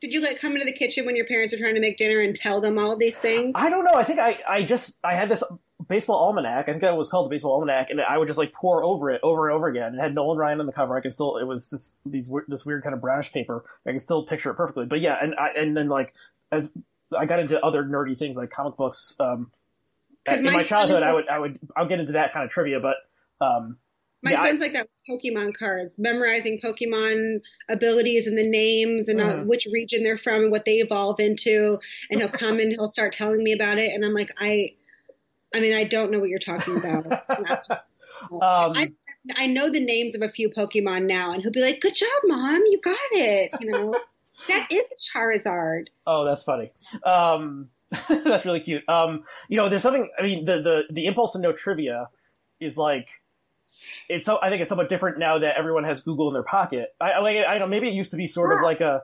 [0.00, 2.20] Did you like come into the kitchen when your parents were trying to make dinner
[2.20, 3.52] and tell them all of these things?
[3.54, 3.94] I don't know.
[3.94, 5.42] I think I, I just I had this
[5.88, 6.68] baseball almanac.
[6.68, 9.10] I think that was called the baseball almanac, and I would just like pour over
[9.10, 9.94] it over and over again.
[9.94, 10.96] It had Nolan Ryan on the cover.
[10.96, 13.64] I can still it was this these this weird kind of brownish paper.
[13.86, 14.86] I can still picture it perfectly.
[14.86, 16.14] But yeah, and I and then like
[16.50, 16.70] as
[17.16, 19.16] I got into other nerdy things like comic books.
[19.20, 19.50] Um,
[20.28, 22.50] in my my childhood, is I would I would I'll get into that kind of
[22.50, 22.96] trivia, but
[23.40, 23.76] um,
[24.22, 29.06] My yeah, I- son's like that with Pokemon cards, memorizing Pokemon abilities and the names
[29.08, 29.46] and uh, Mhm.
[29.46, 31.78] which region they're from and what they evolve into.
[32.10, 34.70] And he'll come and he'll start telling me about it, and I'm like, I,
[35.54, 37.06] I mean, I don't know what you're talking about.
[38.30, 38.92] um, I,
[39.34, 42.08] I know the names of a few Pokemon now, and he'll be like, "Good job,
[42.24, 43.98] mom, you got it." You know,
[44.48, 45.86] that is a Charizard.
[46.06, 46.70] Oh, that's funny.
[47.04, 47.70] Um,
[48.08, 48.88] that's really cute.
[48.88, 50.08] Um, you know, there's something.
[50.18, 52.08] I mean, the the the impulse to know trivia
[52.60, 53.08] is like
[54.08, 54.38] it's so.
[54.40, 56.94] I think it's somewhat different now that everyone has Google in their pocket.
[57.00, 57.38] I, I like.
[57.46, 57.66] I know.
[57.66, 59.02] Maybe it used to be sort of like a.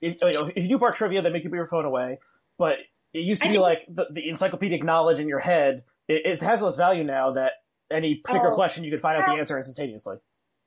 [0.00, 2.18] If, you know, if you do part trivia, they make you put your phone away.
[2.56, 2.78] But
[3.12, 5.84] it used to I be think- like the, the encyclopedic knowledge in your head.
[6.08, 7.52] It, it has less value now that
[7.90, 8.54] any particular Oh.
[8.54, 10.16] question you could find out the answer instantaneously.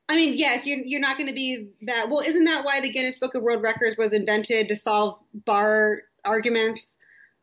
[0.10, 2.10] I mean, yes, you're you're not going to be that.
[2.10, 6.00] Well, isn't that why the Guinness Book of World Records was invented to solve bar
[6.26, 6.98] arguments?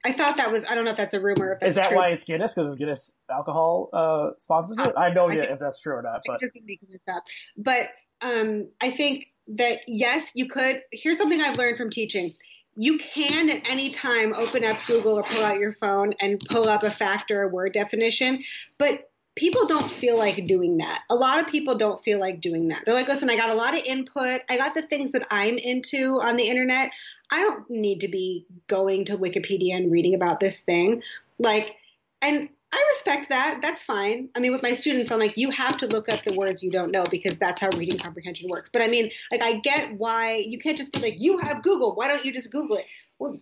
[0.05, 0.65] I thought that was.
[0.65, 1.55] I don't know if that's a rumor.
[1.55, 1.97] If that's Is that true.
[1.97, 2.55] why it's Guinness?
[2.55, 4.95] Because it's Guinness alcohol uh, sponsors it.
[4.97, 6.21] I have no idea if that's true or not.
[6.27, 7.23] But just making this up.
[7.57, 7.89] But
[8.21, 9.25] um, I think
[9.57, 10.83] that yes, you could.
[10.93, 12.33] Here's something I've learned from teaching.
[12.79, 16.69] You can at any time open up Google or pull out your phone and pull
[16.69, 18.45] up a fact or a word definition,
[18.79, 21.03] but people don't feel like doing that.
[21.11, 22.85] A lot of people don't feel like doing that.
[22.85, 24.43] They're like, listen, I got a lot of input.
[24.49, 26.93] I got the things that I'm into on the internet.
[27.31, 31.03] I don't need to be going to Wikipedia and reading about this thing.
[31.39, 31.77] Like,
[32.23, 33.61] and I respect that.
[33.63, 34.29] That's fine.
[34.37, 36.71] I mean, with my students, I'm like, you have to look up the words you
[36.71, 38.69] don't know because that's how reading comprehension works.
[38.71, 41.95] But I mean, like, I get why you can't just be like, you have Google.
[41.95, 42.87] Why don't you just Google it?
[43.19, 43.39] Well,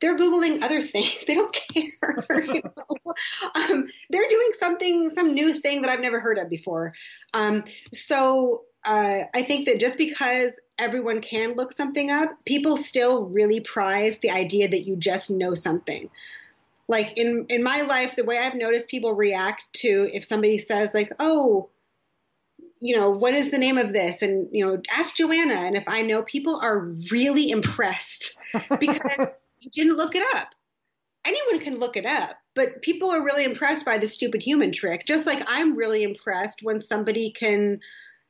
[0.00, 1.12] they're Googling other things.
[1.26, 1.84] They don't care.
[2.54, 3.14] you know?
[3.54, 6.94] um, they're doing something, some new thing that I've never heard of before.
[7.34, 13.26] Um, so uh, I think that just because everyone can look something up, people still
[13.26, 16.08] really prize the idea that you just know something
[16.90, 20.92] like in in my life the way i've noticed people react to if somebody says
[20.92, 21.70] like oh
[22.80, 24.22] you know what is the name of this?
[24.22, 25.54] And you know ask joanna.
[25.54, 26.80] And if i know people are
[27.10, 28.36] really impressed
[28.80, 30.48] because you didn't look it up.
[31.24, 35.06] Anyone can look it up but people are really impressed by the stupid human trick.
[35.06, 37.80] Just like i'm really impressed when somebody can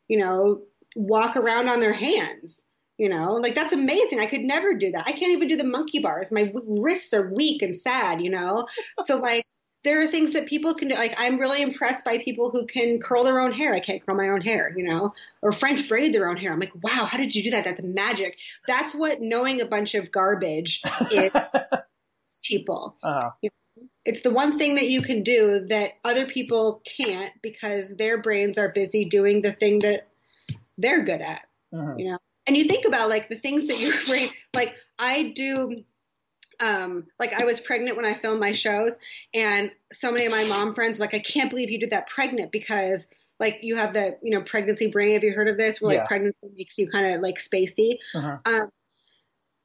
[0.09, 0.63] you know
[0.97, 2.65] walk around on their hands.
[3.01, 4.21] You know, like that's amazing.
[4.21, 5.05] I could never do that.
[5.07, 6.31] I can't even do the monkey bars.
[6.31, 8.67] My w- wrists are weak and sad, you know?
[9.07, 9.47] So, like,
[9.85, 10.97] there are things that people can do.
[10.97, 13.73] Like, I'm really impressed by people who can curl their own hair.
[13.73, 16.53] I can't curl my own hair, you know, or French braid their own hair.
[16.53, 17.65] I'm like, wow, how did you do that?
[17.65, 18.37] That's magic.
[18.67, 21.33] That's what knowing a bunch of garbage is
[22.45, 22.99] people.
[23.03, 23.31] Uh-huh.
[23.41, 23.49] You
[23.79, 28.21] know, it's the one thing that you can do that other people can't because their
[28.21, 30.07] brains are busy doing the thing that
[30.77, 31.99] they're good at, Mhm.
[31.99, 32.19] you know.
[32.47, 35.85] And you think about like the things that your brain, like I do
[36.61, 38.97] um, like I was pregnant when I filmed my shows,
[39.35, 42.07] and so many of my mom friends were like, I can't believe you did that
[42.07, 43.07] pregnant because
[43.39, 45.15] like you have the you know pregnancy brain.
[45.15, 45.81] Have you heard of this?
[45.81, 46.01] Where Yeah.
[46.01, 47.99] like pregnancy makes you kind of like spacey.
[48.15, 48.37] Uh-huh.
[48.45, 48.71] Um,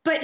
[0.03, 0.21] but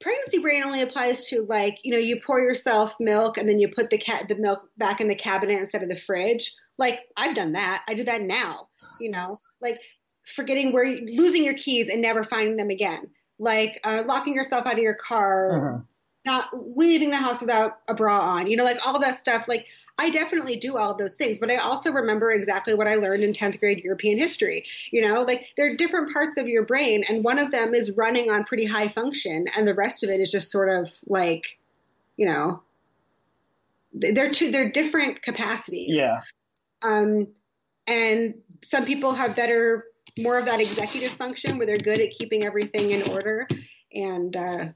[0.00, 3.68] pregnancy brain only applies to like you know you pour yourself milk and then you
[3.68, 6.54] put the cat the milk back in the cabinet instead of the fridge.
[6.78, 7.84] Like I've done that.
[7.86, 8.68] I do that now.
[9.00, 9.76] You know, like
[10.34, 13.10] forgetting where you, losing your keys and never finding them again.
[13.38, 15.84] Like uh, locking yourself out of your car Mhm.
[16.24, 19.46] not leaving the house without a bra on, you know, like all that stuff.
[19.46, 19.66] Like
[19.98, 23.32] I definitely do all those things, but I also remember exactly what I learned in
[23.32, 24.64] 10th grade European history.
[24.90, 27.92] You know, like there are different parts of your brain, and one of them is
[27.92, 31.58] running on pretty high function, and the rest of it is just sort of like,
[32.16, 32.62] you know,
[33.92, 35.94] they're two, they're different capacities.
[35.94, 36.22] Yeah.
[36.82, 37.28] Um,
[37.86, 39.84] and some people have better,
[40.18, 43.46] more of that executive function where they're good at keeping everything in order.
[43.92, 44.66] And uh,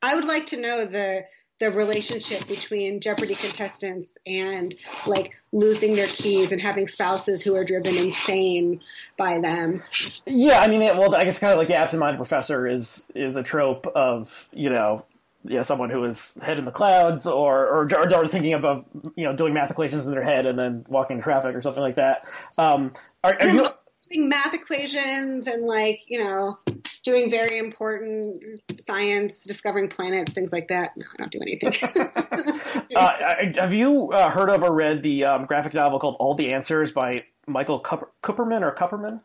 [0.00, 1.24] I would like to know the
[1.62, 4.74] the relationship between Jeopardy contestants and
[5.06, 8.80] like losing their keys and having spouses who are driven insane
[9.16, 9.80] by them.
[10.26, 13.36] Yeah, I mean, it, well, I guess kind of like the absent-minded professor is is
[13.36, 15.04] a trope of you know,
[15.44, 18.84] yeah, someone who is head in the clouds or or, or, or thinking of, of
[19.14, 21.82] you know doing math equations in their head and then walking in traffic or something
[21.82, 22.26] like that.
[22.58, 23.68] Um, are, are you?
[24.12, 26.58] Doing math equations and like you know
[27.04, 28.42] doing very important
[28.78, 31.72] science discovering planets things like that no i don't do anything
[32.94, 33.12] Uh,
[33.56, 36.92] have you uh, heard of or read the um, graphic novel called All the Answers
[36.92, 39.20] by Michael Kupperman or Kupperman?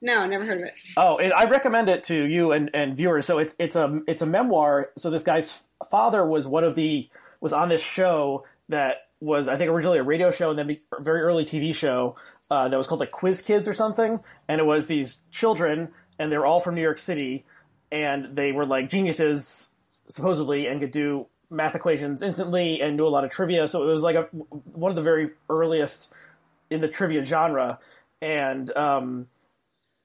[0.00, 3.26] no never heard of it Oh, it, I recommend it to you and, and viewers.
[3.26, 4.90] So it's it's a it's a memoir.
[4.98, 7.08] So this guy's father was one of the
[7.40, 10.80] was on this show that was I think originally a radio show and then be,
[10.98, 12.16] a very early TV show
[12.52, 14.20] uh, that was called like Quiz Kids or something.
[14.46, 15.88] And it was these children
[16.18, 17.46] and they were all from New York City
[17.90, 19.70] and they were like geniuses
[20.06, 23.66] supposedly and could do math equations instantly and do a lot of trivia.
[23.68, 24.24] So it was like a
[24.74, 26.12] one of the very earliest
[26.68, 27.78] in the trivia genre.
[28.20, 29.28] And um,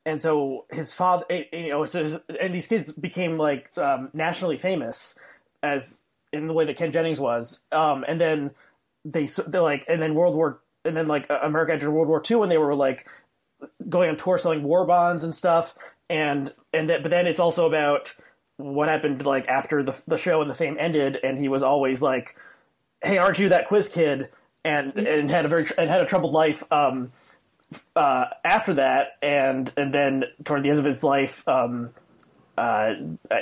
[0.05, 5.19] and so his father, eh, you know, and these kids became like um, nationally famous
[5.61, 7.59] as in the way that Ken Jennings was.
[7.73, 8.51] Um, and then
[9.03, 12.41] they they like, and then World War, and then like America entered World War II,
[12.41, 13.07] and they were like
[13.88, 15.75] going on tour selling war bonds and stuff.
[16.09, 18.13] And and that, but then it's also about
[18.57, 22.01] what happened like after the the show and the fame ended, and he was always
[22.01, 22.35] like,
[23.03, 24.29] "Hey, aren't you that quiz kid?"
[24.63, 26.63] And and had a very and had a troubled life.
[26.71, 27.11] Um,
[27.95, 31.91] uh, after that, and and then toward the end of his life, um,
[32.57, 32.93] uh,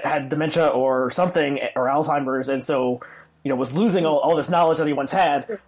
[0.04, 3.02] had dementia or something or Alzheimer's, and so
[3.44, 5.60] you know was losing all, all this knowledge that he once had.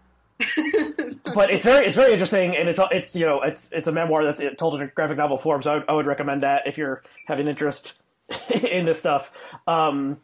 [1.33, 4.23] But it's very it's very interesting, and it's it's you know it's it's a memoir
[4.23, 5.61] that's told in a graphic novel form.
[5.63, 7.99] So I, would- I would recommend that if you're having interest
[8.63, 9.31] in this stuff.
[9.67, 10.19] Um,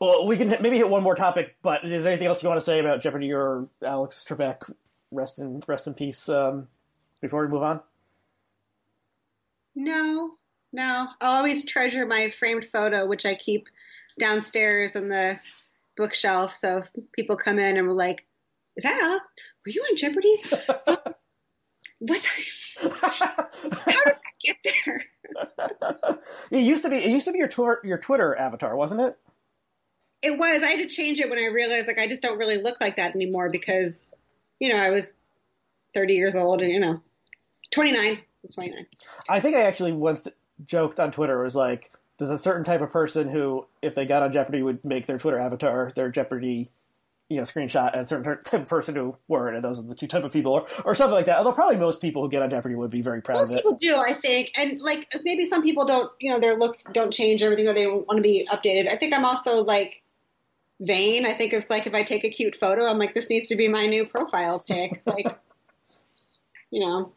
[0.00, 2.60] well, we can maybe hit one more topic, but is there anything else you want
[2.60, 4.70] to say about Jeopardy or Alex Trebek?
[5.10, 6.28] Rest in rest in peace.
[6.28, 6.68] Um,
[7.20, 7.80] before we move on.
[9.74, 10.32] no
[10.72, 13.66] no i'll always treasure my framed photo which i keep
[14.18, 15.38] downstairs in the
[15.96, 18.26] bookshelf so people come in and we're like
[18.76, 19.20] is that?
[19.64, 20.42] Were you on jeopardy
[21.98, 22.88] what's how
[24.04, 25.06] did that get there
[26.50, 26.96] It used to be.
[26.96, 29.18] It used to be your Twitter, your Twitter avatar, wasn't it?
[30.22, 30.62] It was.
[30.62, 32.96] I had to change it when I realized like I just don't really look like
[32.96, 34.14] that anymore because,
[34.58, 35.12] you know, I was
[35.92, 37.00] 30 years old and you know,
[37.72, 37.98] 29.
[38.00, 38.86] I was 29.
[39.28, 40.26] I think I actually once
[40.64, 41.40] joked on Twitter.
[41.40, 44.62] It was like, there's a certain type of person who, if they got on Jeopardy,
[44.62, 46.70] would make their Twitter avatar their Jeopardy,
[47.28, 49.94] you know, screenshot, and a certain type of person who weren't, and those are the
[49.94, 51.38] two type of people, or, or something like that.
[51.38, 53.62] Although probably most people who get on Jeopardy would be very proud Most of it.
[53.62, 57.12] people do, I think, and like maybe some people don't, you know, their looks don't
[57.12, 58.92] change everything or they want to be updated.
[58.92, 60.02] I think I'm also like
[60.80, 61.24] vain.
[61.24, 63.56] I think it's like if I take a cute photo, I'm like, this needs to
[63.56, 65.02] be my new profile pic.
[65.06, 65.38] Like,
[66.70, 67.12] you know,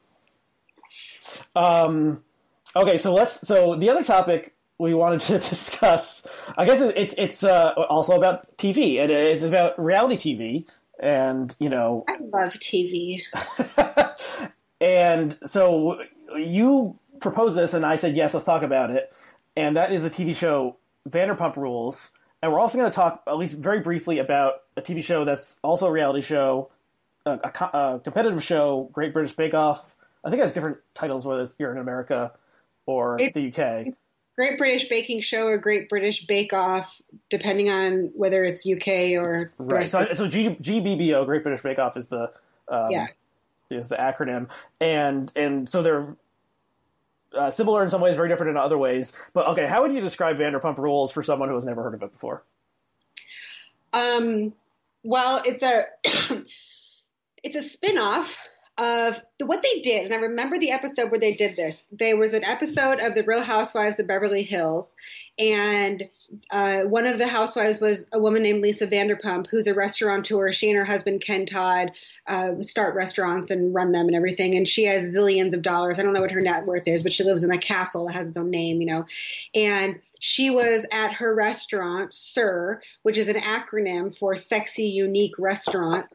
[1.56, 2.24] Um,
[2.76, 3.46] okay, so let's.
[3.48, 6.26] So the other topic we wanted to discuss,
[6.58, 10.66] I guess it- it's it's uh, also about TV, and it's about reality TV,
[11.00, 13.22] and you know, I love TV.
[14.82, 16.02] and so
[16.36, 18.34] you proposed this, and I said yes.
[18.34, 19.12] Let's talk about it.
[19.56, 20.78] And that is a TV show,
[21.10, 22.12] Vanderpump Rules.
[22.44, 25.60] And we're also going to talk, at least very briefly, about a TV show that's
[25.64, 26.70] also a reality show,
[27.26, 29.96] a, a, a competitive show, Great British Bake Off.
[30.24, 32.34] I think it has different titles whether you're in America
[32.86, 33.96] or It- the UK.
[34.38, 39.52] Great British Baking Show or Great British Bake Off, depending on whether it's UK or
[39.58, 39.88] Right.
[39.88, 42.32] So, so G, GBBO, Great British Bake Off, is the
[42.68, 43.08] um, yeah.
[43.72, 46.16] is the acronym, and and so they're
[47.34, 49.12] uh, similar in some ways, very different in other ways.
[49.34, 52.04] But okay, how would you describe Vanderpump Rules for someone who has never heard of
[52.04, 52.44] it before?
[53.92, 54.54] Um,
[55.04, 55.86] well, it's a
[57.44, 58.36] it's a spin-off
[58.78, 61.76] of what they did, and I remember the episode where they did this.
[61.92, 64.96] There was an episode of the Real Housewives of Beverly Hills,
[65.40, 66.08] and
[66.52, 70.52] uh, one of the housewives was a woman named Lisa Vanderpump, who's a restaurateur.
[70.52, 71.92] She and her husband Ken Todd
[72.28, 75.98] uh, start restaurants and run them and everything, and she has zillions of dollars.
[75.98, 78.14] I don't know what her net worth is, but she lives in a castle that
[78.14, 79.06] has its own name, you know,
[79.56, 86.08] and she was at her restaurant, SUR, which is an acronym for Sexy Unique Restaurant.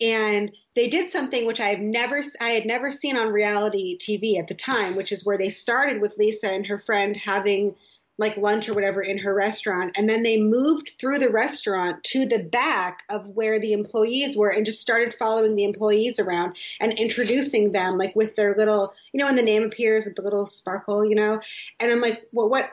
[0.00, 4.38] And they did something which I have never, I had never seen on reality TV
[4.38, 7.74] at the time, which is where they started with Lisa and her friend having
[8.18, 9.96] like lunch or whatever in her restaurant.
[9.96, 14.50] And then they moved through the restaurant to the back of where the employees were
[14.50, 19.18] and just started following the employees around and introducing them like with their little, you
[19.18, 21.40] know, when the name appears with the little sparkle, you know?
[21.78, 22.70] And I'm like, well, what,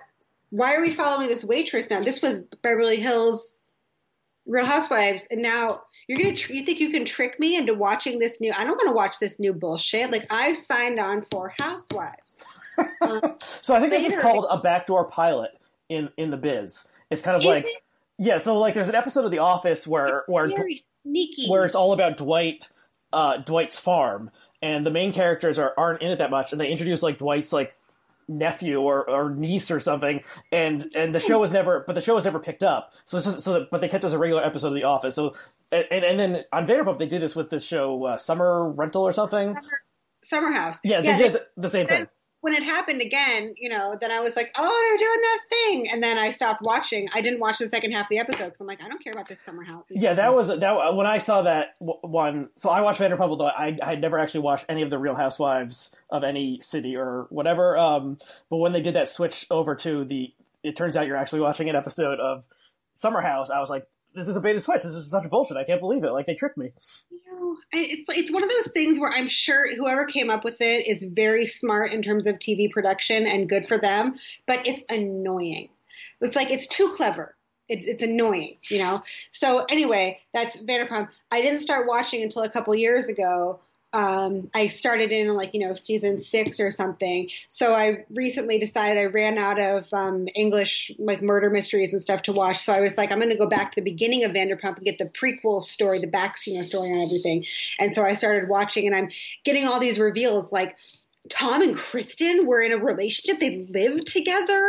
[0.49, 2.01] why are we following this waitress now?
[2.01, 3.59] This was Beverly Hills
[4.47, 5.27] Real Housewives.
[5.29, 8.51] And now you're to, tr- you think you can trick me into watching this new,
[8.55, 10.11] I don't want to watch this new bullshit.
[10.11, 12.35] Like I've signed on for Housewives.
[13.61, 15.51] So I think this is called a backdoor pilot
[15.89, 16.87] in in the biz.
[17.09, 17.73] It's kind of Is like it?
[18.17, 18.37] yeah.
[18.37, 21.47] So like there's an episode of The Office where where Very sneaky.
[21.47, 22.67] where it's all about Dwight
[23.13, 24.29] uh, Dwight's farm,
[24.61, 27.53] and the main characters are aren't in it that much, and they introduce like Dwight's
[27.53, 27.77] like
[28.27, 32.15] nephew or, or niece or something, and and the show was never, but the show
[32.15, 32.93] was never picked up.
[33.05, 35.15] So just, so that, but they kept it as a regular episode of The Office.
[35.15, 35.33] So
[35.71, 39.03] and and, and then on Vanderpump they did this with this show uh, Summer Rental
[39.03, 39.55] or something.
[40.23, 40.79] Summer House.
[40.83, 42.07] Yeah, they did the, the same thing.
[42.45, 45.91] when it happened again, you know, then I was like, oh, they're doing that thing.
[45.91, 47.07] And then I stopped watching.
[47.11, 49.13] I didn't watch the second half of the episode because I'm like, I don't care
[49.13, 49.83] about this summer house.
[49.89, 52.49] Yeah, that was that when I saw that one.
[52.55, 55.15] So I watched Vanderpump, although I, I had never actually watched any of the Real
[55.15, 57.79] Housewives of any city or whatever.
[57.79, 58.19] Um,
[58.51, 61.67] but when they did that switch over to the, it turns out you're actually watching
[61.67, 62.45] an episode of
[62.93, 63.49] Summer House.
[63.49, 63.85] I was like,
[64.15, 64.83] this is a beta switch.
[64.83, 65.57] This is such a bullshit.
[65.57, 66.11] I can't believe it.
[66.11, 66.71] Like they tricked me.
[67.09, 70.87] You it's it's one of those things where I'm sure whoever came up with it
[70.87, 74.15] is very smart in terms of TV production and good for them,
[74.47, 75.69] but it's annoying.
[76.21, 77.35] It's like it's too clever.
[77.67, 79.01] It's it's annoying, you know.
[79.31, 81.09] So anyway, that's Vanderpump.
[81.31, 83.59] I didn't start watching until a couple years ago.
[83.95, 87.29] Um, I started in like you know season six or something.
[87.47, 92.23] So I recently decided I ran out of um, English like murder mysteries and stuff
[92.23, 92.59] to watch.
[92.59, 94.83] So I was like, I'm going to go back to the beginning of Vanderpump and
[94.83, 97.45] get the prequel story, the back you know story on everything.
[97.79, 99.09] And so I started watching, and I'm
[99.45, 100.75] getting all these reveals like.
[101.29, 103.39] Tom and Kristen were in a relationship.
[103.39, 104.63] They lived together.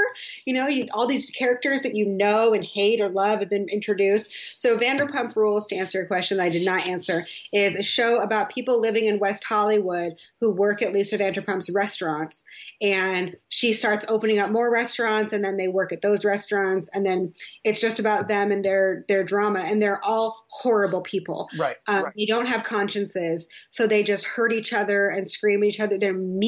[0.44, 3.68] You know, you, all these characters that you know and hate or love have been
[3.68, 4.32] introduced.
[4.56, 8.20] So Vanderpump Rules, to answer a question that I did not answer, is a show
[8.20, 12.44] about people living in West Hollywood who work at Lisa Vanderpump's restaurants.
[12.80, 16.88] And she starts opening up more restaurants and then they work at those restaurants.
[16.88, 17.34] And then
[17.64, 19.60] it's just about them and their, their drama.
[19.60, 21.50] And they're all horrible people.
[21.58, 21.76] Right.
[21.86, 25.80] Um, They don't have consciences, so they just hurt each other and scream at each
[25.80, 25.98] other.
[25.98, 26.45] They're mean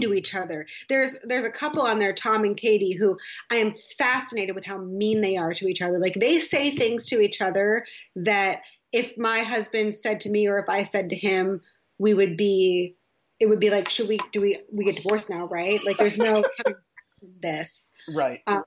[0.00, 0.66] to each other.
[0.88, 3.16] There's there's a couple on there, Tom and Katie, who
[3.50, 5.98] I am fascinated with how mean they are to each other.
[5.98, 7.84] Like they say things to each other
[8.16, 8.60] that
[8.92, 11.60] if my husband said to me or if I said to him,
[11.98, 12.94] we would be.
[13.40, 15.80] It would be like, should we do we we get divorced now, right?
[15.84, 16.42] Like there's no
[17.40, 17.92] this.
[18.12, 18.40] Right.
[18.48, 18.64] Um,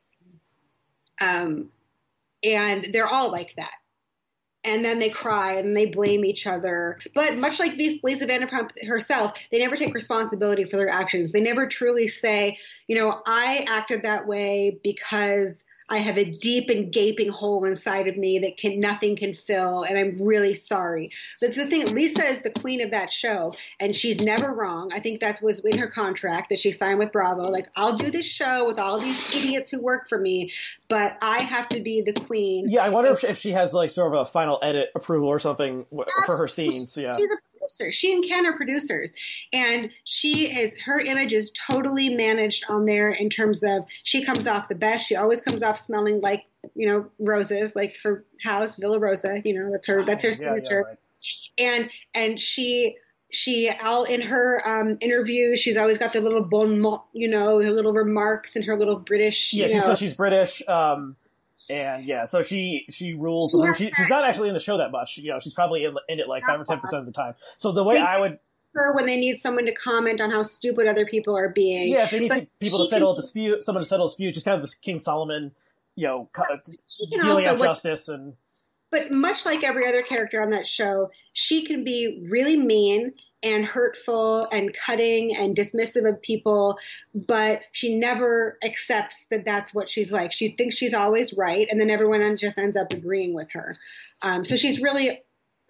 [1.19, 1.69] Um,
[2.43, 3.73] and they're all like that.
[4.64, 6.99] And then they cry and they blame each other.
[7.16, 11.32] But much like Lisa Vanderpump herself, they never take responsibility for their actions.
[11.32, 12.57] They never truly say,
[12.88, 18.08] you know, I acted that way because I have a deep and gaping hole inside
[18.08, 21.12] of me that can nothing can fill, and I'm really sorry.
[21.42, 21.94] That's the thing.
[21.94, 24.92] Lisa is the queen of that show, and she's never wrong.
[24.94, 27.50] I think that was in her contract that she signed with Bravo.
[27.50, 30.54] Like, I'll do this show with all these idiots who work for me,
[30.88, 32.70] but I have to be the queen.
[32.70, 35.39] Yeah, I wonder if, if she has like sort of a final edit approval or
[35.39, 35.86] something
[36.26, 36.96] for her scenes.
[36.96, 37.16] Yeah.
[37.18, 37.91] She's a producer.
[37.91, 39.14] She and Ken are producers,
[39.53, 44.47] and she is her image is totally managed on there in terms of she comes
[44.47, 45.07] off the best.
[45.07, 46.45] She always comes off smelling like
[46.76, 49.41] you know roses, like her house Villa Rosa.
[49.43, 50.84] You know that's her that's her Yeah, yeah, signature.
[50.88, 50.97] right.
[51.57, 52.97] and and she
[53.32, 57.62] she all in her um, interview, she's always got the little bon mot, you know,
[57.62, 59.53] her little remarks and her little British.
[59.53, 60.62] Yeah, you she's, so she's British.
[60.68, 61.16] Um,
[61.70, 63.55] and yeah, so she she rules.
[63.78, 65.18] She She, she's not actually in the show that much.
[65.18, 67.36] You know, she's probably in, in it like five or ten percent of the time.
[67.57, 68.39] So the way I would,
[68.74, 71.89] her when they need someone to comment on how stupid other people are being.
[71.91, 74.09] yeah, if they need But people to settle a can- dispute, someone to settle a
[74.09, 75.51] dispute, just kind of this King Solomon,
[75.95, 76.43] you know, co-
[76.88, 78.34] She can dealing out justice and
[78.91, 83.14] But much like every other character on that show, she can be really mean
[83.44, 86.78] and hurtful and cutting and dismissive of people,
[87.14, 90.32] but she never accepts that that's what she's like.
[90.32, 93.76] She thinks she's always right, and then everyone just ends up agreeing with her.
[94.22, 95.22] Um, so she's really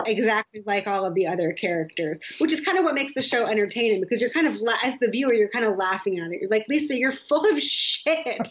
[0.05, 3.45] exactly like all of the other characters, which is kind of what makes the show
[3.45, 6.39] entertaining because you're kind of, as the viewer, you're kind of laughing at it.
[6.41, 8.47] You're like, Lisa, you're full of shit.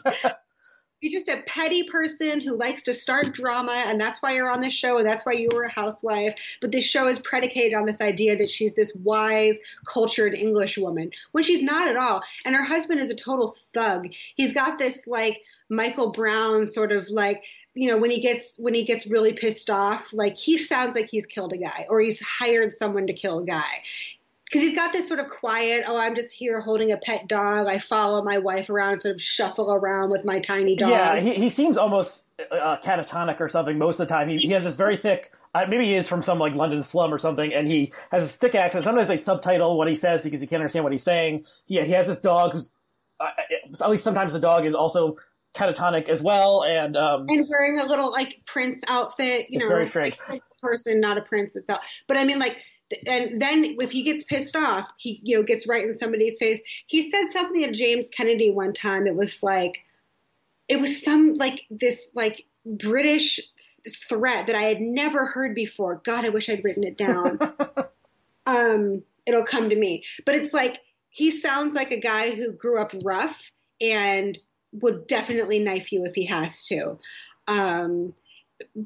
[1.00, 4.60] You're just a petty person who likes to start drama, and that's why you're on
[4.60, 6.34] this show, and that's why you were a housewife.
[6.60, 11.10] But this show is predicated on this idea that she's this wise, cultured English woman,
[11.32, 12.22] when she's not at all.
[12.44, 14.08] And her husband is a total thug.
[14.34, 18.74] He's got this like Michael Brown sort of like, you know, when he gets when
[18.74, 22.20] he gets really pissed off, like he sounds like he's killed a guy or he's
[22.20, 23.82] hired someone to kill a guy
[24.50, 27.68] because he's got this sort of quiet, oh, I'm just here holding a pet dog.
[27.68, 30.90] I follow my wife around, and sort of shuffle around with my tiny dog.
[30.90, 34.28] yeah, he, he seems almost uh, catatonic or something most of the time.
[34.28, 35.32] He, he has this very thick.
[35.54, 38.36] Uh, maybe he is from some like London slum or something, and he has this
[38.36, 38.82] thick accent.
[38.82, 41.44] Sometimes they subtitle what he says because he can't understand what he's saying.
[41.66, 42.72] He he has this dog who's
[43.20, 43.30] uh,
[43.80, 45.16] at least sometimes the dog is also
[45.54, 49.68] catatonic as well, and um, and wearing a little like prince outfit, you It's know,
[49.68, 50.16] very strange.
[50.28, 51.80] like person, not a prince itself.
[52.06, 52.56] But I mean, like,
[53.06, 56.60] and then if he gets pissed off, he you know gets right in somebody's face.
[56.86, 59.06] He said something to James Kennedy one time.
[59.06, 59.78] It was like,
[60.68, 63.40] it was some like this like British
[64.08, 66.00] threat that I had never heard before.
[66.04, 67.38] God, I wish I'd written it down.
[68.46, 70.04] um, it'll come to me.
[70.26, 70.78] But it's like
[71.10, 74.38] he sounds like a guy who grew up rough and
[74.72, 76.98] would definitely knife you if he has to.
[77.48, 78.14] Um,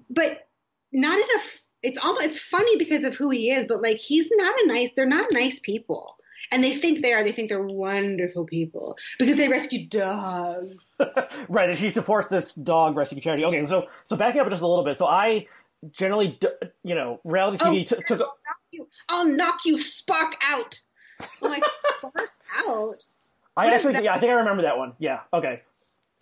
[0.09, 0.49] but
[0.93, 1.43] not in a.
[1.85, 4.93] It's almost it's funny because of who he is, but like he's not a nice.
[4.93, 6.17] They're not nice people,
[6.51, 7.23] and they think they are.
[7.23, 10.89] They think they're wonderful people because they rescue dogs.
[11.49, 13.45] right, and she supports this dog rescue charity.
[13.45, 14.97] Okay, so so backing up just a little bit.
[14.97, 15.47] So I
[15.93, 16.39] generally,
[16.83, 18.21] you know, reality TV Oh, t- took.
[18.21, 20.81] I'll knock you, I'll knock you spark out.
[21.43, 21.65] I'm like
[21.99, 22.31] spark
[22.67, 22.95] out.
[23.57, 24.95] I What actually, yeah, I think I remember that one.
[24.99, 25.63] Yeah, okay.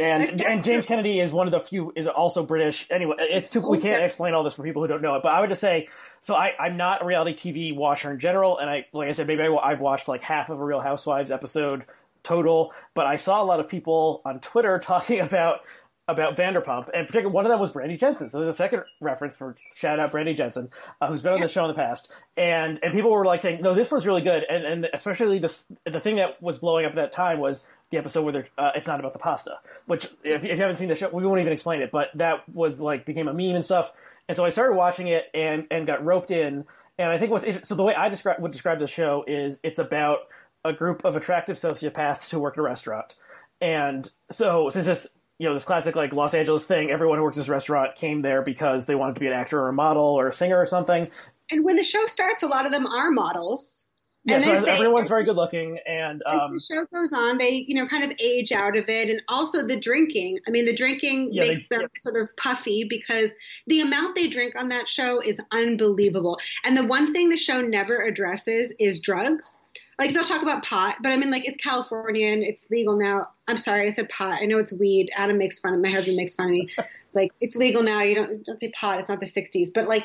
[0.03, 2.87] And and James Kennedy is one of the few is also British.
[2.91, 5.23] Anyway, it's too we can't explain all this for people who don't know it.
[5.23, 5.89] But I would just say,
[6.21, 9.27] so I I'm not a reality TV watcher in general, and I like I said
[9.27, 11.85] maybe I, I've watched like half of a Real Housewives episode
[12.23, 15.61] total, but I saw a lot of people on Twitter talking about
[16.09, 18.29] about Vanderpump, and particularly one of them was Brandy Jensen.
[18.29, 20.69] So there's a second reference for shout out Brandy Jensen,
[21.01, 23.63] uh, who's been on the show in the past, and and people were like saying,
[23.63, 26.93] no, this was really good, and and especially this the thing that was blowing up
[26.93, 30.45] at that time was the episode where uh, it's not about the pasta, which if,
[30.45, 33.07] if you haven't seen the show, we won't even explain it, but that was like
[33.07, 33.93] became a meme and stuff,
[34.29, 36.65] and so I started watching it and and got roped in,
[36.99, 39.79] and I think what's so the way I describe would describe the show is it's
[39.79, 40.21] about
[40.65, 43.15] a group of attractive sociopaths who work in a restaurant.
[43.61, 45.07] And so since this
[45.39, 48.21] you know, this classic like Los Angeles thing, everyone who works at this restaurant came
[48.21, 50.67] there because they wanted to be an actor or a model or a singer or
[50.67, 51.11] something.
[51.51, 53.85] And when the show starts, a lot of them are models.
[54.25, 57.39] Yeah, And so they- everyone's very good looking and As um the show goes on,
[57.39, 60.39] they you know kind of age out of it, and also the drinking.
[60.47, 63.35] I mean, the drinking Yeah, they- makes them sort of puffy because
[63.67, 66.39] the amount they drink on that show is unbelievable.
[66.65, 69.57] And the one thing the show never addresses is drugs.
[69.99, 73.29] Like they'll talk about pot, but I mean, like it's Californian, it's legal now.
[73.49, 74.39] I'm sorry, I said pot.
[74.41, 75.11] I know it's weed.
[75.17, 76.69] Adam makes fun of my husband makes fun of me.
[77.15, 78.03] like it's legal now.
[78.03, 79.01] You don't don't say pot.
[79.01, 80.05] It's not the '60s, but like.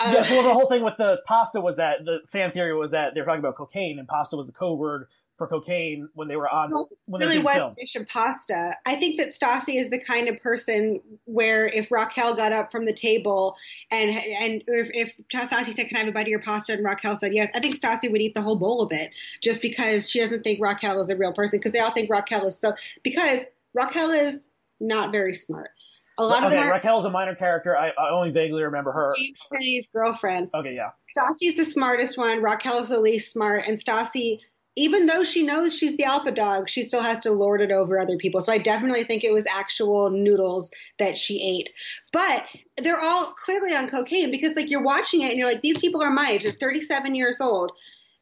[0.00, 2.90] Uh, yeah, so the whole thing with the pasta was that the fan theory was
[2.90, 6.28] that they were talking about cocaine and pasta was the code word for cocaine when
[6.28, 7.76] they were on Well, when they were really being was filmed.
[7.76, 8.74] dish of pasta.
[8.86, 12.86] I think that Stassi is the kind of person where if Raquel got up from
[12.86, 13.54] the table
[13.90, 16.84] and and if, if Stassi said, "Can I have a bite of your pasta?" and
[16.84, 19.10] Raquel said yes, I think Stassi would eat the whole bowl of it
[19.42, 22.46] just because she doesn't think Raquel is a real person because they all think Raquel
[22.46, 22.72] is so
[23.02, 23.40] because
[23.74, 24.48] Raquel is
[24.80, 25.70] not very smart.
[26.18, 27.76] A lot of okay, them are Raquel's a minor character.
[27.76, 29.12] I, I only vaguely remember her.
[29.16, 30.50] James Kennedy's girlfriend.
[30.54, 30.90] Okay, yeah.
[31.16, 32.42] Stassi's the smartest one.
[32.42, 34.40] Raquel's the least smart, and Stassi,
[34.76, 37.98] even though she knows she's the alpha dog, she still has to lord it over
[37.98, 38.40] other people.
[38.40, 41.70] So I definitely think it was actual noodles that she ate.
[42.12, 42.44] But
[42.82, 46.02] they're all clearly on cocaine because, like, you're watching it and you're like, these people
[46.02, 46.42] are my age.
[46.44, 47.72] They're 37 years old,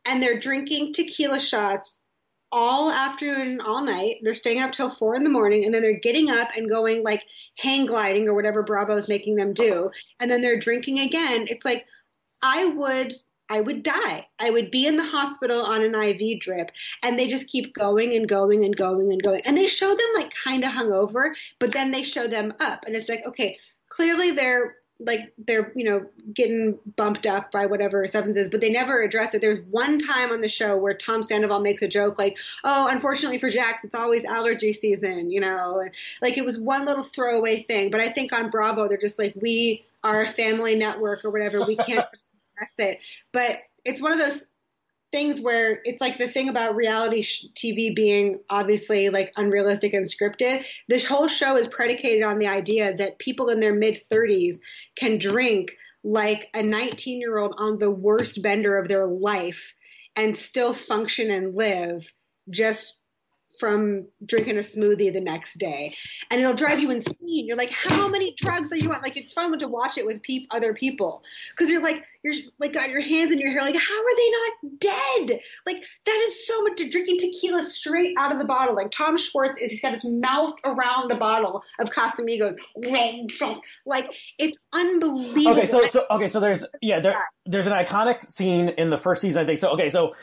[0.04, 2.00] and they're drinking tequila shots
[2.54, 4.18] all afternoon, all night.
[4.22, 7.02] They're staying up till four in the morning, and then they're getting up and going
[7.02, 7.24] like
[7.58, 9.90] hang gliding or whatever Bravo's making them do,
[10.20, 11.46] and then they're drinking again.
[11.48, 11.84] It's like
[12.42, 13.14] I would
[13.50, 14.26] I would die.
[14.38, 16.70] I would be in the hospital on an IV drip,
[17.02, 19.40] and they just keep going and going and going and going.
[19.44, 22.94] And they show them like kind of hungover, but then they show them up, and
[22.94, 28.48] it's like, okay, clearly they're like they're you know getting bumped up by whatever substances,
[28.48, 29.40] but they never address it.
[29.40, 33.38] There's one time on the show where Tom Sandoval makes a joke like, "Oh, unfortunately
[33.38, 35.90] for Jax, it's always allergy season," you know, and,
[36.22, 37.90] like it was one little throwaway thing.
[37.90, 41.64] But I think on Bravo they're just like, we are a family network or whatever.
[41.66, 42.06] We can't
[42.56, 43.00] address it,
[43.32, 44.44] but it's one of those
[45.14, 50.06] things where it's like the thing about reality sh- TV being obviously like unrealistic and
[50.06, 50.66] scripted.
[50.88, 54.56] This whole show is predicated on the idea that people in their mid 30s
[54.96, 55.70] can drink
[56.02, 59.72] like a 19 year old on the worst bender of their life
[60.16, 62.12] and still function and live
[62.50, 62.96] just
[63.58, 65.94] from drinking a smoothie the next day.
[66.30, 67.14] And it'll drive you insane.
[67.20, 69.00] You're like how many drugs are you on?
[69.02, 71.22] Like it's fun to watch it with pe- other people.
[71.50, 74.30] Because you're like you're like got your hands in your hair like how are they
[74.30, 75.40] not dead?
[75.66, 78.74] Like that is so much to drinking tequila straight out of the bottle.
[78.74, 82.56] Like tom schwartz is he's got his mouth around the bottle of casamigos.
[83.86, 85.52] Like it's unbelievable.
[85.52, 89.20] Okay, so so okay, so there's yeah, there there's an iconic scene in the first
[89.20, 89.42] season.
[89.42, 89.60] I think.
[89.60, 89.70] So.
[89.70, 90.14] Okay, so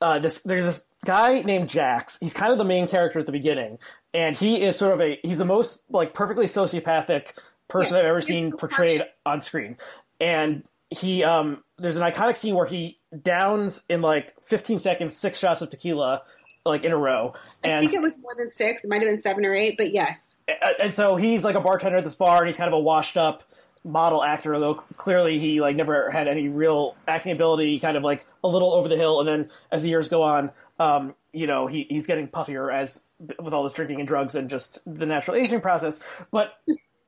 [0.00, 2.18] uh, this there's this guy named Jax.
[2.20, 3.78] He's kind of the main character at the beginning,
[4.14, 7.32] and he is sort of a he's the most like perfectly sociopathic
[7.68, 8.00] person Yeah.
[8.00, 9.76] I've ever seen portrayed on screen.
[10.20, 15.38] And he um there's an iconic scene where he downs in like 15 seconds six
[15.38, 16.22] shots of tequila
[16.66, 17.32] like in a row.
[17.64, 19.92] i think it was more than six it might have been seven or eight but
[19.92, 20.36] yes
[20.80, 23.16] and so he's like a bartender at this bar, and he's kind of a washed
[23.16, 23.44] up
[23.84, 27.78] model actor, though clearly he like never had any real acting ability.
[27.78, 30.50] Kind of like a little over the hill, and then as the years go on,
[30.78, 33.02] um, you know, he, he's getting puffier as
[33.38, 36.00] with all this drinking and drugs and just the natural aging process.
[36.30, 36.58] But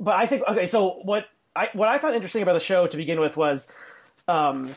[0.00, 2.96] but I think okay, so what I what I found interesting about the show to
[2.96, 3.68] begin with was.
[4.28, 4.70] Um,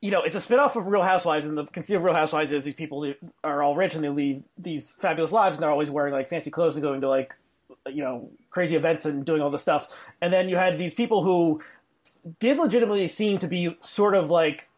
[0.00, 2.64] you know, it's a spin-off of Real Housewives, and the conceit of Real Housewives is
[2.64, 6.12] these people are all rich and they lead these fabulous lives, and they're always wearing
[6.12, 7.36] like fancy clothes and going to like
[7.86, 9.88] you know crazy events and doing all this stuff.
[10.20, 11.60] And then you had these people who
[12.38, 14.68] did legitimately seem to be sort of like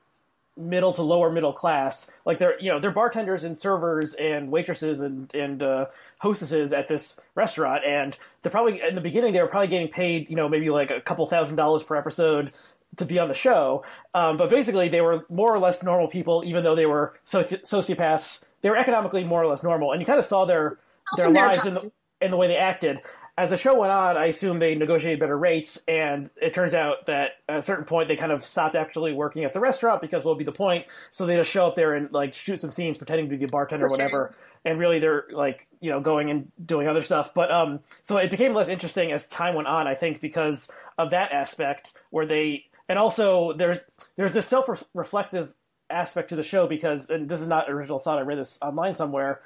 [0.57, 2.11] middle to lower middle class.
[2.25, 5.87] Like they're you know they're bartenders and servers and waitresses and and uh,
[6.18, 7.85] hostesses at this restaurant.
[7.85, 10.91] And they're probably in the beginning they were probably getting paid you know maybe like
[10.91, 12.53] a couple thousand dollars per episode
[12.97, 13.85] to be on the show.
[14.14, 17.62] Um, but basically they were more or less normal people even though they were soci-
[17.62, 18.45] sociopaths.
[18.62, 19.93] They were economically more or less normal.
[19.93, 20.79] And you kind of saw their
[21.16, 23.01] their lives in the in the way they acted.
[23.37, 27.07] As the show went on, I assume they negotiated better rates, and it turns out
[27.07, 30.24] that at a certain point they kind of stopped actually working at the restaurant because
[30.24, 30.87] what would be the point?
[31.11, 33.51] So they just show up there and like shoot some scenes pretending to be the
[33.51, 34.32] bartender or whatever,
[34.64, 37.35] and really they're like you know going and doing other stuff.
[37.35, 41.11] But um, so it became less interesting as time went on, I think, because of
[41.11, 45.55] that aspect where they and also there's there's this self reflective
[45.91, 48.18] aspect to the show because and this is not original thought.
[48.18, 49.41] I read this online somewhere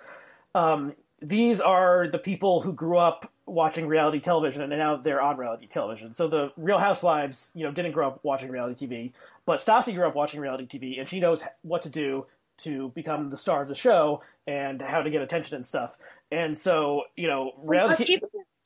[0.55, 5.37] um, these are the people who grew up watching reality television and now they're on
[5.37, 6.15] reality television.
[6.15, 9.13] So the Real Housewives, you know, didn't grow up watching reality TV,
[9.47, 12.27] but Stassi grew up watching reality TV and she knows what to do
[12.59, 15.97] to become the star of the show and how to get attention and stuff.
[16.31, 18.21] And so, you know, reality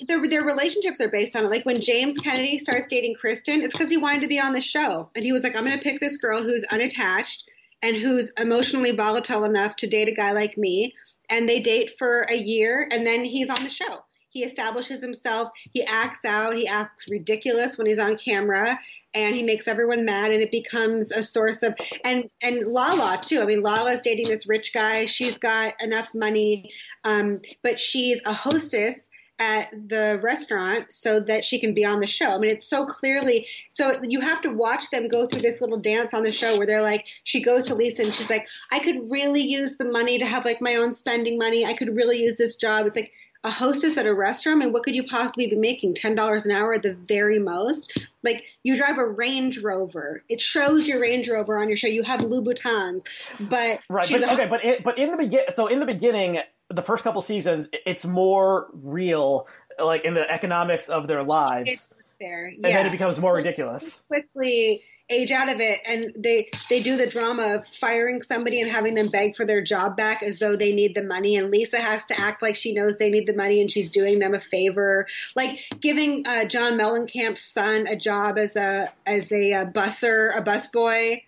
[0.07, 1.51] their their relationships are based on it.
[1.51, 4.61] Like when James Kennedy starts dating Kristen, it's because he wanted to be on the
[4.61, 7.45] show, and he was like, "I'm going to pick this girl who's unattached
[7.83, 10.95] and who's emotionally volatile enough to date a guy like me."
[11.29, 14.05] And they date for a year, and then he's on the show.
[14.33, 15.51] He establishes himself.
[15.73, 16.57] He acts out.
[16.57, 18.79] He acts ridiculous when he's on camera,
[19.13, 20.33] and he makes everyone mad.
[20.33, 23.43] And it becomes a source of and and Lala too.
[23.43, 25.05] I mean, Lala's dating this rich guy.
[25.05, 26.71] She's got enough money,
[27.05, 32.07] um, but she's a hostess at the restaurant so that she can be on the
[32.07, 32.31] show.
[32.31, 35.79] I mean, it's so clearly so you have to watch them go through this little
[35.79, 38.79] dance on the show where they're like, she goes to Lisa and she's like, I
[38.79, 41.67] could really use the money to have like my own spending money.
[41.67, 42.87] I could really use this job.
[42.87, 43.13] It's like
[43.45, 44.63] a hostess at a restaurant.
[44.63, 45.95] and what could you possibly be making?
[45.95, 47.99] Ten dollars an hour at the very most.
[48.23, 50.23] Like you drive a Range Rover.
[50.29, 51.89] It shows your Range Rover on your show.
[51.89, 53.03] You have Louboutins,
[53.41, 56.39] but Right, but a okay, but it, but in the begin, so in the beginning,
[56.69, 61.95] the first couple seasons, it's more real, like in the economics of their lives, it's
[62.21, 62.47] there.
[62.47, 64.05] and then it becomes more ridiculous.
[64.09, 64.83] quickly
[65.13, 65.81] age out of it.
[65.87, 69.63] And they they do the drama of firing somebody and having them beg for their
[69.63, 71.37] job back as though they need the money.
[71.37, 74.19] And lisa has to act like she knows they need the money and she's doing
[74.19, 75.07] them a favor.
[75.37, 80.43] Like giving uh, john mellencamp's son a job as a as a, uh busser a
[80.43, 81.23] busboy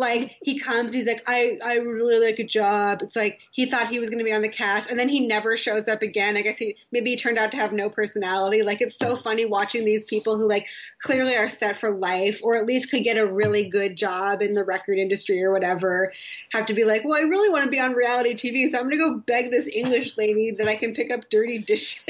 [0.00, 3.02] Like he comes, he's like, I, I really like a job.
[3.02, 5.26] It's like he thought he was going to be on the cast, and then he
[5.26, 6.38] never shows up again.
[6.38, 8.62] I guess he maybe he turned out to have no personality.
[8.62, 10.66] Like it's so funny watching these people who like
[11.02, 14.54] clearly are set for life, or at least could get a really good job in
[14.54, 16.14] the record industry or whatever,
[16.52, 18.88] have to be like, well, I really want to be on reality TV, so I'm
[18.88, 22.00] going to go beg this English lady that I can pick up dirty dishes.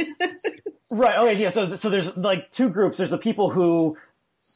[0.93, 1.19] right.
[1.19, 1.43] Okay.
[1.43, 1.51] Yeah.
[1.51, 2.99] So so there's like two groups.
[2.99, 3.97] There's the people who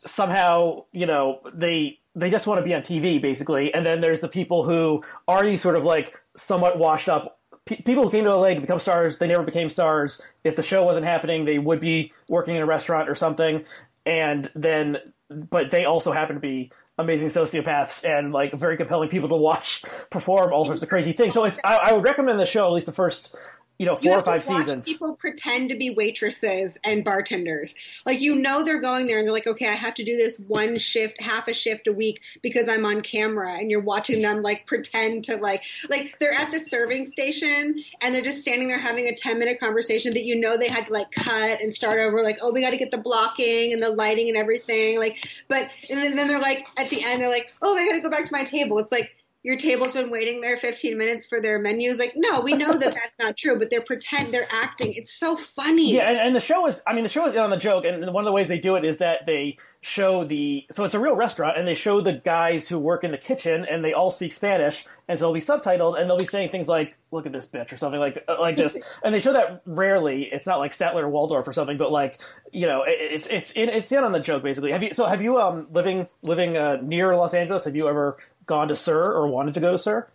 [0.05, 4.20] somehow you know they they just want to be on TV basically, and then there's
[4.20, 8.34] the people who are these sort of like somewhat washed up people who came to
[8.34, 9.18] LA to become stars.
[9.18, 10.20] They never became stars.
[10.42, 13.64] If the show wasn't happening, they would be working in a restaurant or something,
[14.04, 14.98] and then
[15.28, 19.82] but they also happen to be amazing sociopaths and like very compelling people to watch
[20.10, 21.34] perform all sorts of crazy things.
[21.34, 23.34] So I, I would recommend the show at least the first
[23.78, 24.86] you know, four you or five seasons.
[24.86, 27.74] People pretend to be waitresses and bartenders.
[28.06, 30.38] Like you know they're going there and they're like, okay, I have to do this
[30.38, 34.42] one shift, half a shift a week because I'm on camera, and you're watching them
[34.42, 38.78] like pretend to like, like they're at the serving station and they're just standing there
[38.78, 41.98] having a ten minute conversation that you know they had to like cut and start
[41.98, 42.22] over.
[42.22, 44.98] Like, oh, we got to get the blocking and the lighting and everything.
[44.98, 48.00] Like, but and then they're like at the end they're like, oh, I got to
[48.00, 48.78] go back to my table.
[48.78, 49.10] It's like
[49.45, 51.99] your table's been waiting there 15 minutes for their menus.
[51.99, 54.95] Like, no, we know that that's not true, but they're pretend, they're acting.
[54.95, 55.92] It's so funny.
[55.92, 57.84] Yeah, and, and, the show is, I mean, the show is in on the joke,
[57.84, 60.95] and one of the ways they do it is that they show the, so it's
[60.95, 63.92] a real restaurant, and they show the guys who work in the kitchen, and they
[63.92, 67.26] all speak Spanish, and so it'll be subtitled, and they'll be saying things like, look
[67.26, 68.80] at this bitch, or something like like this.
[69.05, 70.22] and they show that rarely.
[70.24, 72.18] It's not like Statler or Waldorf or something, but like,
[72.51, 74.72] you know, it, it's, it's, it's in on the joke, basically.
[74.72, 78.16] Have you, so have you, um, living, living, uh, near Los Angeles, have you ever
[78.47, 80.09] gone to SUR or wanted to go to SUR?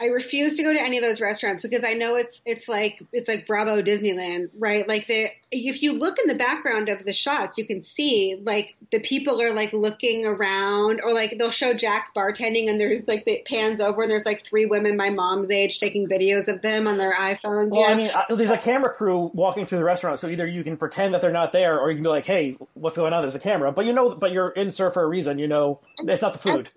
[0.00, 3.00] I refuse to go to any of those restaurants because I know it's it's like
[3.12, 4.88] it's like Bravo Disneyland, right?
[4.88, 8.74] Like the if you look in the background of the shots, you can see like
[8.90, 13.22] the people are like looking around, or like they'll show Jack's bartending, and there's like
[13.26, 16.88] it pans over, and there's like three women my mom's age taking videos of them
[16.88, 17.70] on their iPhones.
[17.70, 17.86] Well, yeah.
[17.86, 21.14] I mean, there's a camera crew walking through the restaurant, so either you can pretend
[21.14, 23.22] that they're not there, or you can be like, "Hey, what's going on?
[23.22, 25.38] There's a camera," but you know, but you're in SUR for a reason.
[25.38, 26.70] You know, it's not the food.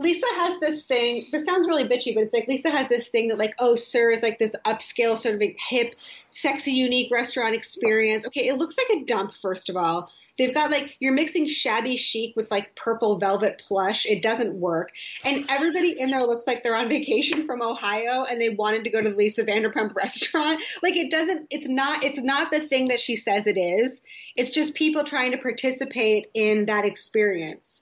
[0.00, 1.26] Lisa has this thing.
[1.32, 4.12] This sounds really bitchy, but it's like Lisa has this thing that like, oh, SUR
[4.12, 5.96] is like this upscale, sort of hip,
[6.30, 8.24] sexy, unique restaurant experience.
[8.24, 9.32] Okay, it looks like a dump.
[9.42, 14.06] First of all, they've got like you're mixing shabby chic with like purple velvet plush.
[14.06, 14.92] It doesn't work,
[15.24, 18.90] and everybody in there looks like they're on vacation from Ohio and they wanted to
[18.90, 20.62] go to the Lisa Vanderpump restaurant.
[20.80, 21.48] Like it doesn't.
[21.50, 22.04] It's not.
[22.04, 24.00] It's not the thing that she says it is.
[24.36, 27.80] It's just people trying to participate in that experience.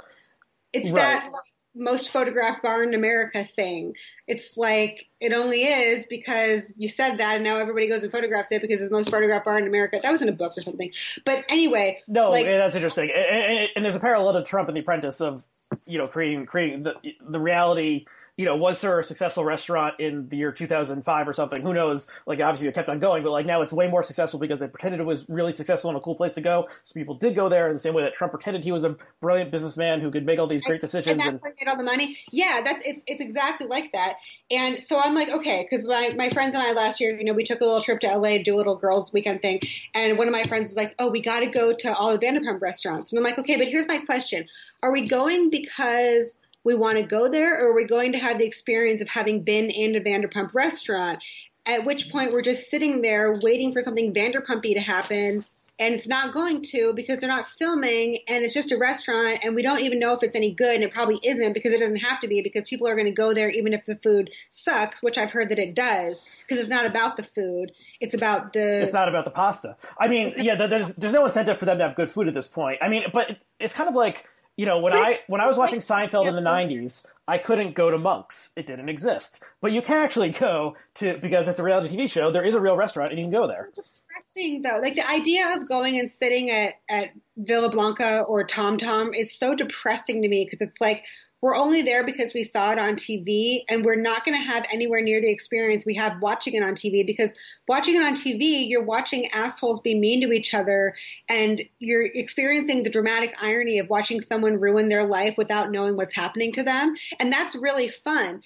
[0.73, 1.21] It's right.
[1.23, 1.33] that
[1.77, 3.95] most photographed bar in America thing.
[4.27, 8.51] It's like it only is because you said that, and now everybody goes and photographs
[8.53, 10.01] it because it's the most photographed bar in America.
[10.03, 10.91] That was in a book or something.
[11.25, 13.11] But anyway, no, eh, like, that's interesting.
[13.15, 15.45] And, and, and, there's a parallel to Trump and The Apprentice of
[15.85, 18.07] you know creating creating the the reality
[18.37, 21.63] you know, was there a successful restaurant in the year 2005 or something?
[21.63, 22.07] Who knows?
[22.27, 24.69] Like, obviously, it kept on going, but like now it's way more successful because they
[24.69, 26.69] pretended it was really successful and a cool place to go.
[26.83, 28.97] So people did go there in the same way that Trump pretended he was a
[29.23, 32.19] brilliant businessman who could make all these great decisions and, and made all the money.
[32.31, 34.17] Yeah, that's it's it's exactly like that.
[34.51, 37.33] And so I'm like, okay, because my my friends and I last year, you know,
[37.33, 39.61] we took a little trip to LA, do a little girls' weekend thing,
[39.95, 42.19] and one of my friends was like, oh, we got to go to all the
[42.19, 44.47] Vanderpump restaurants, and I'm like, okay, but here's my question:
[44.83, 46.37] Are we going because
[46.67, 49.45] we want to go there, or are we going to have the experience of having
[49.45, 51.23] been in a Vanderpump restaurant?
[51.65, 55.45] At which point we're just sitting there waiting for something Vanderpumpy to happen,
[55.79, 59.55] and it's not going to because they're not filming, and it's just a restaurant, and
[59.55, 61.99] we don't even know if it's any good, and it probably isn't because it doesn't
[61.99, 65.01] have to be because people are going to go there even if the food sucks,
[65.05, 68.83] which I've heard that it does because it's not about the food, it's about the.
[68.83, 69.77] It's not about the pasta.
[70.01, 72.49] I mean, yeah, there's there's no incentive for them to have good food at this
[72.49, 72.79] point.
[72.83, 74.27] I mean, but it's kind of like
[74.57, 77.91] you know, when I when I was watching Seinfeld in the '90s, I couldn't go
[77.91, 79.43] to Monk's; it didn't exist.
[79.61, 82.31] But you can actually go to because it's a reality TV show.
[82.31, 83.71] There is a real restaurant, and you can go there.
[83.75, 88.79] Depressing though, like the idea of going and sitting at at Villa Blanca or Tom
[88.79, 91.05] Tom is so depressing to me because it's like
[91.43, 94.65] we're only there because we saw it on TV and we're not going to have
[94.73, 97.35] anywhere near the experience we have watching it on TV because
[97.69, 100.95] watching it on TV, you're watching assholes be mean to each other
[101.29, 106.15] and you're experiencing the dramatic irony of watching someone ruin their life without knowing what's
[106.15, 106.95] happening to them.
[107.21, 108.43] And that's really fun.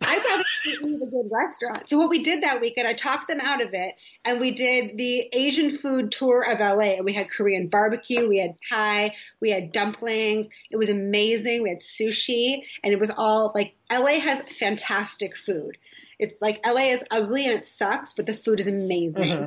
[0.00, 1.88] I'd rather eat a good restaurant.
[1.88, 3.94] So what we did that weekend, I talked them out of it,
[4.24, 6.94] and we did the Asian food tour of LA.
[6.96, 10.48] And we had Korean barbecue, we had Thai, we had dumplings.
[10.70, 11.62] It was amazing.
[11.62, 15.76] We had sushi, and it was all like LA has fantastic food.
[16.18, 19.32] It's like LA is ugly and it sucks, but the food is amazing.
[19.32, 19.44] Mm-hmm.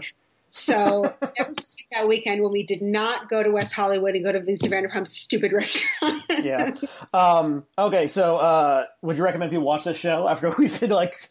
[0.53, 1.13] So
[1.91, 5.13] that weekend when we did not go to West Hollywood and go to Vincent Vanderpump's
[5.13, 6.23] stupid restaurant.
[6.43, 6.75] yeah.
[7.13, 11.29] Um, okay, so uh, would you recommend people watch this show after we've been like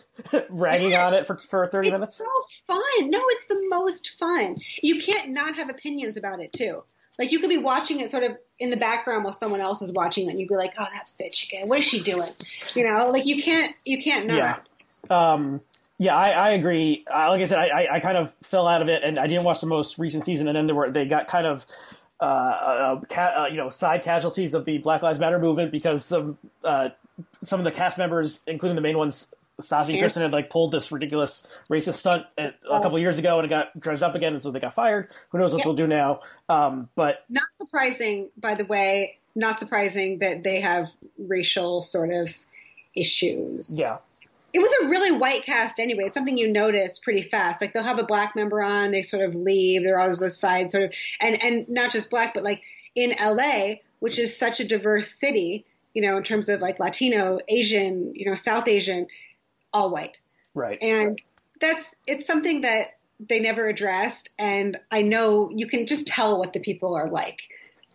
[0.49, 2.17] ragging on it for for thirty it's minutes?
[2.17, 2.25] so
[2.67, 3.11] fun.
[3.11, 4.57] No, it's the most fun.
[4.83, 6.83] You can't not have opinions about it too.
[7.19, 9.93] Like you could be watching it sort of in the background while someone else is
[9.93, 11.69] watching it, and you'd be like, "Oh, that bitch again!
[11.69, 12.31] What is she doing?"
[12.75, 14.37] You know, like you can't you can't not.
[15.11, 15.33] Yeah.
[15.33, 15.61] Um,
[16.01, 17.05] yeah, I, I agree.
[17.07, 19.27] Uh, like I said, I, I, I kind of fell out of it, and I
[19.27, 20.49] didn't watch the most recent season.
[20.49, 21.67] And then there were they got kind of
[22.19, 26.03] uh, uh, ca- uh, you know side casualties of the Black Lives Matter movement because
[26.03, 26.89] some uh,
[27.43, 29.29] some of the cast members, including the main ones,
[29.61, 30.01] Stassi Yeah.
[30.01, 33.51] Kristen, had like pulled this ridiculous racist stunt a, a couple years ago, and it
[33.51, 35.09] got dredged up again, and so they got fired.
[35.33, 36.21] Who knows what they'll do now?
[36.49, 39.19] Um, but Not surprising, by the way.
[39.35, 40.89] Not surprising that they have
[41.19, 42.31] racial sort of
[42.97, 43.79] issues.
[43.79, 43.99] yeah,
[44.53, 46.05] it was a really white cast anyway.
[46.05, 47.61] It's something you notice pretty fast.
[47.61, 49.85] Like they'll have a black member on, they sort of leave.
[49.85, 52.63] They're always a side sort of, and and not just black, but like
[52.95, 57.39] in LA, which is such a diverse city, you know, in terms of like Latino,
[57.49, 59.07] Asian, you know, South Asian,
[59.73, 60.17] all white,
[60.55, 60.79] right.
[60.83, 61.21] and
[61.61, 64.31] that's it's something that they never addressed.
[64.39, 67.41] And I know you can just tell what the people are like.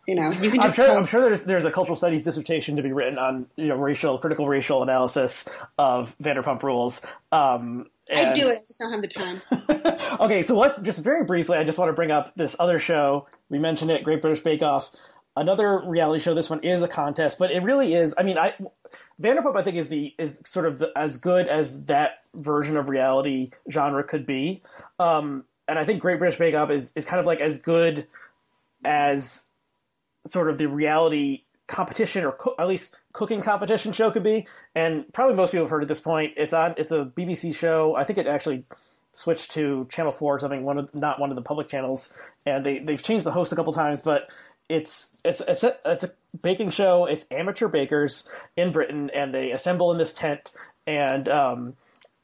[0.08, 0.96] You know, you can I'm sure.
[0.96, 4.18] I'm sure there's there's a cultural studies dissertation to be written on you know racial
[4.20, 5.48] critical racial analysis
[5.80, 7.02] of Vanderpump Rules.
[7.32, 8.58] Um, I do it.
[8.58, 10.20] I just don't have the time.
[10.20, 11.58] okay, so let's just very briefly.
[11.58, 13.28] I just want to bring up this other show.
[13.50, 14.92] We mentioned it, Great British Bake Off.
[15.36, 16.36] Another reality show.
[16.36, 18.14] This one is a contest, but it really is.
[18.18, 18.54] I mean, I
[19.20, 19.56] Vanderpump.
[19.56, 23.50] I think is the is sort of the, as good as that version of reality
[23.72, 24.62] genre could be.
[25.00, 28.08] Um, and I think Great British Bake Off is is kind of like as good
[28.84, 29.46] as
[30.26, 34.48] sort of the reality competition or co- at least cooking competition show could be.
[34.74, 36.34] And probably most people have heard at this point.
[36.38, 36.76] It's on.
[36.78, 37.96] It's a BBC show.
[37.96, 38.66] I think it actually
[39.14, 40.64] switched to Channel Four or something.
[40.64, 42.14] One of not one of the public channels,
[42.46, 44.30] and they they've changed the host a couple times, but.
[44.68, 46.12] It's it's it's a it's a
[46.42, 47.06] baking show.
[47.06, 50.54] It's amateur bakers in Britain, and they assemble in this tent,
[50.88, 51.76] and um,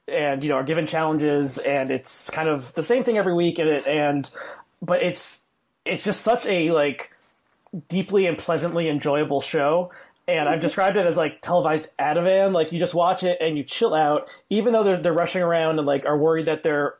[0.07, 3.59] and you know are given challenges, and it's kind of the same thing every week,
[3.59, 4.27] and it and
[4.81, 5.41] but it's
[5.85, 7.10] it's just such a like
[7.87, 9.91] deeply and pleasantly enjoyable show.
[10.27, 12.53] And I've described it as like televised Ativan.
[12.53, 15.77] Like you just watch it and you chill out, even though they're they're rushing around
[15.77, 16.95] and like are worried that their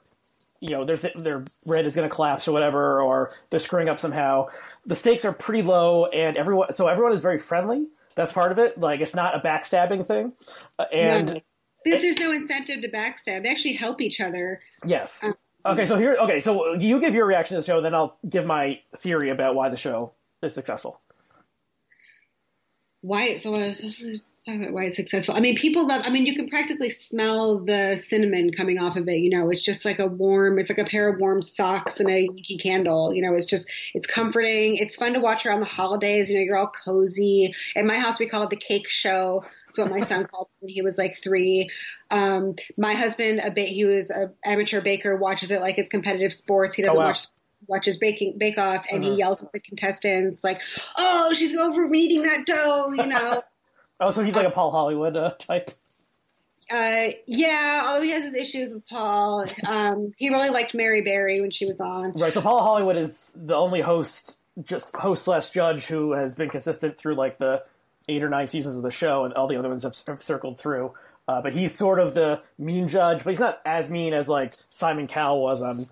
[0.59, 3.99] you know their their red is going to collapse or whatever, or they're screwing up
[3.99, 4.47] somehow.
[4.85, 7.87] The stakes are pretty low, and everyone so everyone is very friendly.
[8.15, 8.79] That's part of it.
[8.79, 10.33] Like it's not a backstabbing thing,
[10.79, 11.41] Uh, and No.
[11.83, 13.41] Because there's no incentive to backstab.
[13.41, 14.61] They actually help each other.
[14.85, 15.25] Yes.
[15.65, 16.15] Okay, so here.
[16.19, 19.55] Okay, so you give your reaction to the show, then I'll give my theory about
[19.55, 20.13] why the show
[20.43, 21.01] is successful.
[23.01, 23.51] why it's so
[24.45, 25.35] talk about why it's successful.
[25.35, 26.03] I mean, people love.
[26.05, 29.17] I mean, you can practically smell the cinnamon coming off of it.
[29.17, 30.59] You know, it's just like a warm.
[30.59, 33.13] It's like a pair of warm socks and a Yankee candle.
[33.13, 34.77] You know, it's just it's comforting.
[34.77, 36.29] It's fun to watch around the holidays.
[36.29, 37.53] You know, you're all cozy.
[37.75, 39.43] At my house, we call it the cake show.
[39.65, 41.69] That's what my son called when he was like three.
[42.11, 46.33] Um, my husband, a bit, he was an amateur baker, watches it like it's competitive
[46.33, 46.75] sports.
[46.75, 47.07] He doesn't Oh, wow.
[47.07, 47.25] watch
[47.67, 49.07] watches baking bake off and Mhm.
[49.11, 50.61] he yells at the contestants like
[50.97, 53.41] oh she's over kneading that dough you know
[53.99, 55.71] Oh, so he's like a Paul Hollywood uh, type.
[56.71, 61.39] uh yeah although he has his issues with paul um he really liked mary berry
[61.41, 62.33] when she was on Right.
[62.33, 66.97] So Paul Hollywood is the only host, just host slash judge who has been consistent
[66.97, 67.63] through like the
[68.09, 70.59] eight or nine seasons of the show, and all the other ones have, have circled
[70.59, 70.93] through.
[71.27, 74.53] Uh, but he's sort of the mean judge, but he's not as mean as like
[74.69, 75.87] Simon Cowell was on,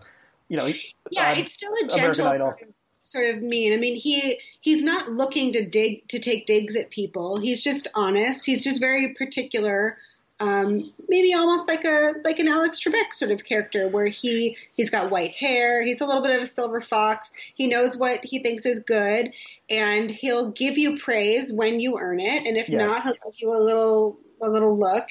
[0.49, 0.67] you know.
[1.09, 2.47] yeah um, it's still a gentle Idol.
[2.49, 2.67] sort of,
[3.01, 6.89] sort of mean i mean he he's not looking to dig to take digs at
[6.89, 9.97] people he's just honest he's just very particular
[10.41, 14.89] um, maybe almost like a like an Alex Trebek sort of character, where he he's
[14.89, 17.31] got white hair, he's a little bit of a silver fox.
[17.55, 19.33] He knows what he thinks is good,
[19.69, 22.79] and he'll give you praise when you earn it, and if Yes.
[22.79, 25.07] not, he'll give you a little a little look.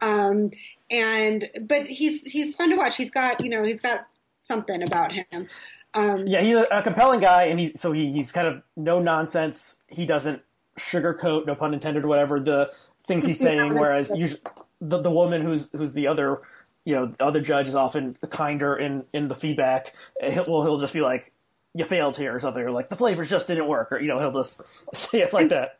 [0.00, 0.52] Um,
[0.90, 2.96] and but he's he's fun to watch.
[2.96, 4.06] He's got you know he's got
[4.48, 5.46] something about him.
[5.94, 8.98] Um, Yeah, he's a, a compelling guy, and he so he, he's kind of no
[8.98, 9.80] nonsense.
[9.86, 10.42] He doesn't
[10.78, 12.72] sugarcoat, no pun intended, whatever the
[13.06, 13.74] things he's saying.
[13.74, 14.40] whereas usually,
[14.80, 16.40] the the woman who's who's the other,
[16.84, 19.94] you know, the other judge is often kinder in in the feedback.
[20.20, 21.32] He'll, well, he'll just be like,
[21.74, 24.18] "You failed here" or something, or like the flavors just didn't work, or you know,
[24.18, 24.60] he'll just
[24.94, 25.78] say it like that.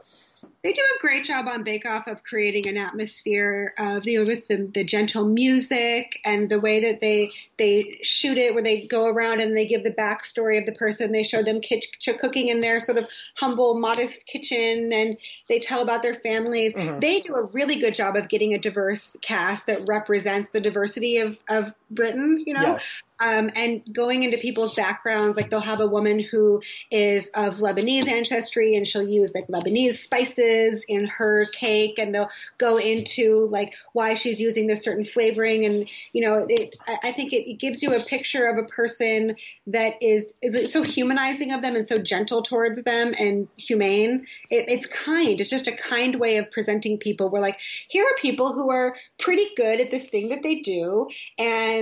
[0.64, 4.26] They do a great job on Bake Off of creating an atmosphere of you know
[4.26, 8.86] with the, the gentle music and the way that they they shoot it, where they
[8.86, 11.12] go around and they give the backstory of the person.
[11.12, 11.86] They show them kitch,
[12.18, 15.16] cooking in their sort of humble, modest kitchen, and
[15.48, 16.74] they tell about their families.
[16.74, 16.98] Mm-hmm.
[16.98, 21.18] They do a really good job of getting a diverse cast that represents the diversity
[21.18, 23.02] of of Britain, you know, Yes.
[23.20, 26.60] um, and going into people's backgrounds, like they'll have a woman who
[26.90, 32.31] is of Lebanese ancestry and she'll use like Lebanese spices in her cake, and they'll
[32.59, 37.32] go into like why she's using this certain flavoring, and you know, it, I think
[37.32, 39.36] it, it gives you a picture of a person
[39.66, 44.27] that is, is so humanizing of them and so gentle towards them and humane.
[44.51, 45.40] It, it's kind.
[45.40, 47.31] It's just a kind way of presenting people.
[47.31, 47.59] We're like,
[47.89, 51.09] here are people who are pretty good at this thing that they do,
[51.39, 51.77] and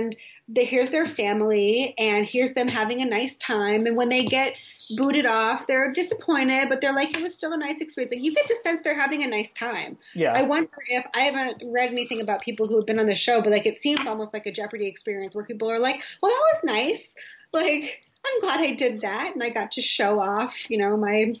[0.47, 3.85] they, here's their family, and here's them having a nice time.
[3.85, 4.53] And when they get
[4.95, 8.13] booted off, they're disappointed, but they're like, it was still a nice experience.
[8.13, 9.97] Like you get the sense they're having a nice time.
[10.13, 10.33] Yeah.
[10.33, 13.41] I wonder if I haven't read anything about people who have been on the show,
[13.41, 16.53] but like it seems almost like a Jeopardy experience where people are like, well, that
[16.53, 17.15] was nice.
[17.51, 21.35] Like I'm glad I did that, and I got to show off, you know, my.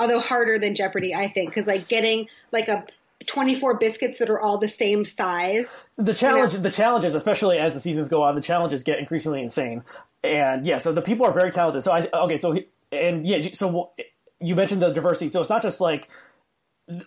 [0.00, 2.84] Although harder than Jeopardy, I think, because like getting like a
[3.26, 5.66] 24 biscuits that are all the same size.
[5.96, 9.82] the challenge the challenges especially as the seasons go on the challenges get increasingly insane.
[10.22, 11.82] And yeah so the people are very talented.
[11.82, 12.58] So i okay so
[12.92, 13.92] and yeah so
[14.40, 15.28] you mentioned the diversity.
[15.28, 16.08] So it's not just like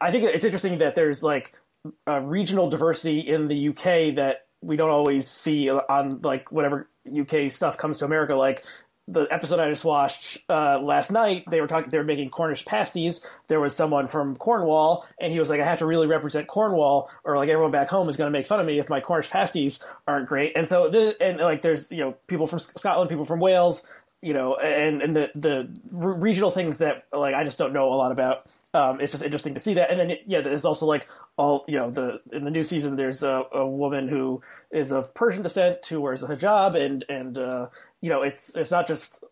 [0.02, 1.54] i think it's interesting that there's like
[2.08, 3.84] a regional diversity in the uk
[4.16, 6.90] that we don't always see on like whatever
[7.20, 8.36] uk stuff comes to america.
[8.36, 8.66] Like
[9.08, 11.90] the episode I just watched uh, last night, they were talking.
[11.90, 13.26] They were making Cornish pasties.
[13.48, 17.10] There was someone from Cornwall, and he was like, "I have to really represent Cornwall,
[17.24, 19.30] or like everyone back home is going to make fun of me if my Cornish
[19.30, 23.26] pasties aren't great." And so, the, and like, there's you know people from Scotland, people
[23.26, 23.88] from Wales,
[24.22, 27.96] you know, and and the the regional things that like I just don't know a
[27.96, 28.48] lot about.
[28.74, 31.08] Um, it's just interesting to see that, and then yeah, there's also like
[31.38, 34.42] all you know the in the new season there's a, a woman who
[34.72, 37.68] is of Persian descent who wears a hijab, and and uh,
[38.02, 39.24] you know it's it's not just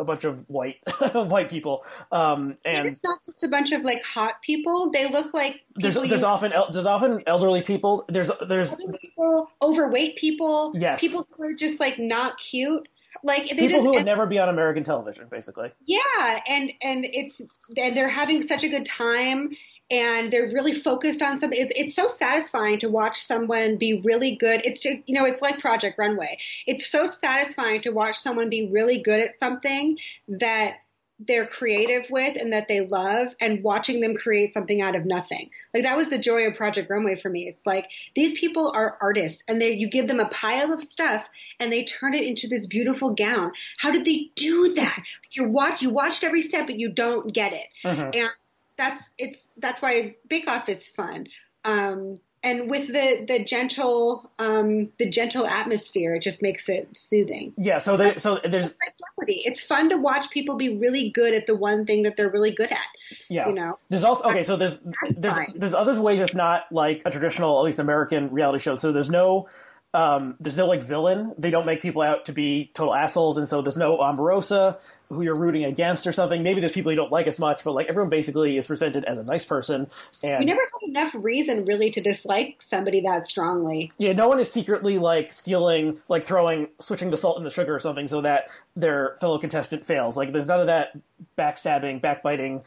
[0.00, 0.76] a bunch of white
[1.14, 4.90] white people, um, and it's not just a bunch of like hot people.
[4.90, 8.04] They look like there's people there's you- often el- there's often elderly people.
[8.08, 11.00] There's there's people, overweight people, Yes.
[11.00, 12.88] people who are just like not cute.
[13.22, 15.70] Like they people just who would and- never be on American television, basically.
[15.84, 17.40] yeah, and and it's
[17.76, 19.50] and they're having such a good time,
[19.90, 21.58] and they're really focused on something.
[21.60, 24.62] It's it's so satisfying to watch someone be really good.
[24.64, 26.38] It's just you know it's like Project Runway.
[26.66, 30.78] It's so satisfying to watch someone be really good at something that
[31.20, 35.50] they're creative with and that they love and watching them create something out of nothing.
[35.72, 37.46] Like that was the joy of Project Runway for me.
[37.46, 41.28] It's like these people are artists and they you give them a pile of stuff
[41.60, 43.52] and they turn it into this beautiful gown.
[43.78, 45.02] How did they do that?
[45.32, 47.66] You watch you watched every step but you don't get it.
[47.84, 48.16] Mhm.
[48.16, 48.30] And
[48.76, 51.28] that's it's that's why Bake Off is fun.
[51.64, 57.52] Um and with the the gentle um the gentle atmosphere it just makes it soothing
[57.56, 57.78] Yeah.
[57.78, 59.42] So there, so there's it's like Jeopardy.
[59.44, 62.52] It's fun to watch people be really good at the one thing that they're really
[62.52, 62.86] good at.
[63.28, 63.48] yeah.
[63.48, 65.54] You know, There's also okay, so there's That's there's fine.
[65.56, 68.76] there's other ways it's not like a traditional, at least American reality show.
[68.76, 69.48] So there's no
[69.94, 71.32] um, there's no like villain.
[71.38, 74.76] They don't make people out to be total assholes, and so there's no Omarosa
[75.08, 76.42] who you're rooting against or something.
[76.42, 79.18] Maybe there's people you don't like as much, but like everyone basically is presented as
[79.18, 79.86] a nice person.
[80.22, 83.92] And you never have enough reason really to dislike somebody that strongly.
[83.98, 87.74] yeah, no one is secretly like stealing, like throwing, switching the salt and the sugar
[87.74, 90.16] or something so that their fellow contestant fails.
[90.16, 90.96] Like there's none of that
[91.38, 92.64] backstabbing, backbiting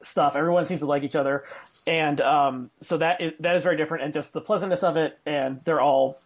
[0.00, 0.36] stuff.
[0.36, 1.44] Everyone seems to like each other,
[1.86, 4.04] and um, so that is that is very different.
[4.04, 6.18] And just the pleasantness of it, and they're all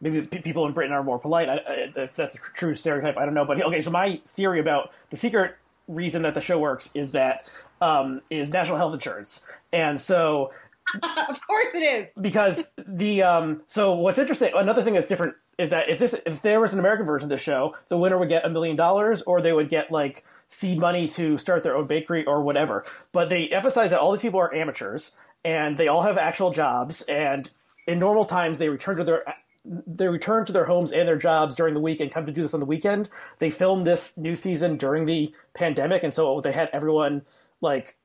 [0.00, 1.48] maybe people in Britain are more polite.
[1.48, 3.44] I, I, if that's a true stereotype, I don't know.
[3.44, 5.56] But okay, so my theory about the secret
[5.88, 7.48] reason that the show works is that
[7.80, 10.50] um, is national health insurance, and so
[11.02, 12.06] of course it is.
[12.20, 16.42] because the um so what's interesting another thing that's different is that if this if
[16.42, 19.22] there was an American version of the show, the winner would get a million dollars
[19.22, 22.84] or they would get like seed money to start their own bakery or whatever.
[23.12, 27.02] But they emphasize that all these people are amateurs and they all have actual jobs
[27.02, 27.50] and
[27.86, 29.24] in normal times they return to their
[29.86, 32.42] they return to their homes and their jobs during the week and come to do
[32.42, 33.08] this on the weekend.
[33.38, 37.22] They filmed this new season during the pandemic and so they had everyone
[37.60, 37.96] like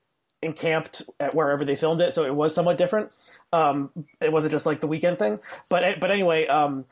[0.42, 3.12] encamped at wherever they filmed it, so it was somewhat different.
[3.52, 3.90] Um,
[4.20, 6.84] it wasn't just like the weekend thing, but but anyway, um,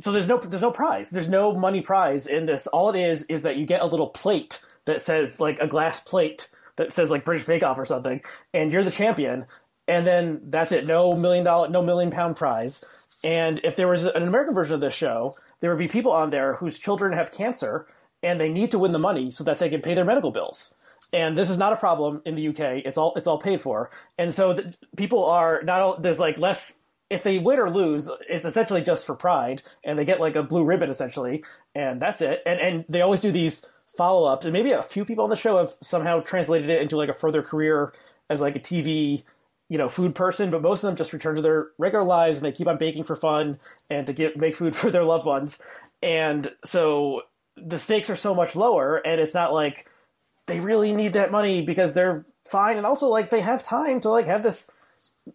[0.00, 2.66] so there's no there's no prize, there's no money prize in this.
[2.68, 6.00] All it is is that you get a little plate that says like a glass
[6.00, 8.22] plate that says like British Bake Off or something,
[8.54, 9.46] and you're the champion,
[9.88, 10.86] and then that's it.
[10.86, 12.84] No million dollar, no million pound prize.
[13.24, 16.30] And if there was an American version of this show, there would be people on
[16.30, 17.86] there whose children have cancer
[18.22, 20.74] and they need to win the money so that they can pay their medical bills
[21.12, 22.82] and this is not a problem in the UK.
[22.84, 25.80] It's all it's all paid for, and so the, people are not.
[25.80, 26.78] All, there's like less.
[27.10, 30.42] If they win or lose, it's essentially just for pride, and they get like a
[30.42, 31.42] blue ribbon essentially,
[31.74, 32.42] and that's it.
[32.44, 33.64] And and they always do these
[33.96, 36.96] follow ups, and maybe a few people on the show have somehow translated it into
[36.96, 37.92] like a further career
[38.28, 39.22] as like a TV
[39.68, 42.46] you know food person, but most of them just return to their regular lives and
[42.46, 43.58] they keep on baking for fun
[43.90, 45.60] and to get make food for their loved ones.
[46.02, 47.22] And so
[47.56, 49.88] the stakes are so much lower, and it's not like
[50.46, 54.08] they really need that money because they're fine, and also like they have time to
[54.08, 54.70] like have this,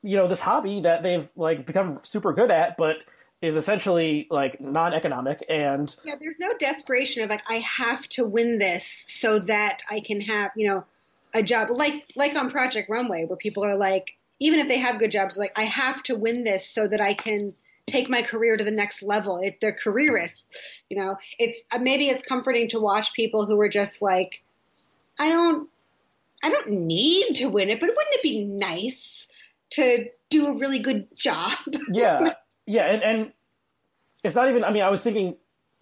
[0.02, 3.06] you know, this hobby that they've like become super good at, but
[3.42, 5.44] is essentially like non-economic.
[5.50, 10.00] And yeah there's no desperation of like i have to win this so that i
[10.00, 10.86] can have you know
[11.34, 11.70] a job.
[11.72, 15.38] Like like on project runway where people are like even if they have good jobs
[15.38, 17.54] like i have to win this so that i can
[17.86, 20.44] take my career to the next level it, they're careerists
[20.90, 24.44] you know it's uh, maybe it's comforting to watch people who are just like
[25.20, 25.70] i don't
[26.44, 29.28] i don't need to win it but wouldn't it be nice
[29.70, 31.52] to do a really good job
[31.90, 32.34] yeah
[32.66, 33.32] yeah, and and
[34.24, 34.64] it's not even.
[34.64, 35.36] I mean, I was thinking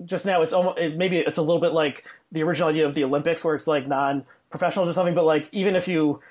[0.04, 0.42] just now.
[0.42, 3.44] It's almost it, maybe it's a little bit like the original idea of the Olympics,
[3.44, 5.16] where it's like non-professionals or something.
[5.16, 6.22] But like even if you,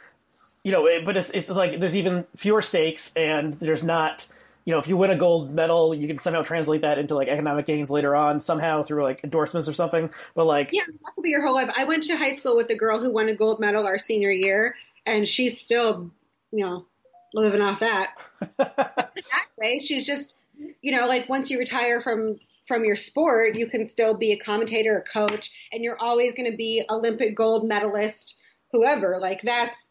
[0.64, 4.26] you know, it, but it's it's like there's even fewer stakes, and there's not.
[4.66, 7.28] You know, if you win a gold medal, you can somehow translate that into like
[7.28, 10.10] economic gains later on, somehow through like endorsements or something.
[10.34, 11.72] But like, yeah, that could be your whole life.
[11.76, 14.30] I went to high school with a girl who won a gold medal our senior
[14.30, 14.76] year,
[15.06, 16.10] and she's still,
[16.52, 16.84] you know,
[17.32, 18.16] living off that.
[18.58, 19.12] that
[19.56, 20.34] way, she's just
[20.82, 24.38] you know, like once you retire from from your sport, you can still be a
[24.38, 28.36] commentator, a coach, and you're always going to be Olympic gold medalist,
[28.70, 29.18] whoever.
[29.20, 29.90] Like that's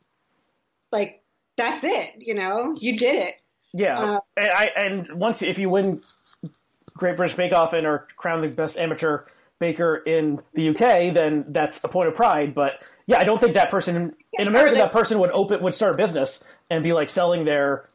[0.92, 1.24] like
[1.58, 2.16] that's it.
[2.18, 3.36] You know, you did it.
[3.74, 6.02] Yeah, uh, and I and once if you win
[6.94, 9.26] Great British Bake Off and are crowned the best amateur
[9.60, 12.56] baker in the UK, then that's a point of pride.
[12.56, 15.96] But yeah, I don't think that person in America, that person would open would start
[15.96, 17.88] a business and be like selling their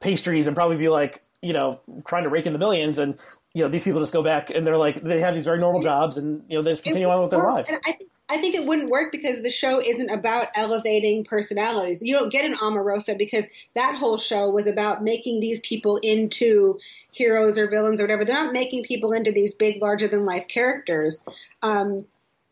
[0.00, 3.18] pastries and probably be like you know, trying to rake in the millions, and
[3.54, 5.80] you know, these people just go back and they're like, they have these very normal
[5.80, 7.70] jobs, and you know, they just continue on with their lives.
[7.86, 12.02] I think I think it wouldn't work because the show isn't about elevating personalities.
[12.02, 16.78] You don't get an Omarosa because that whole show was about making these people into
[17.12, 18.24] heroes or villains or whatever.
[18.24, 21.24] They're not making people into these big, larger than life characters.
[21.62, 22.04] Um,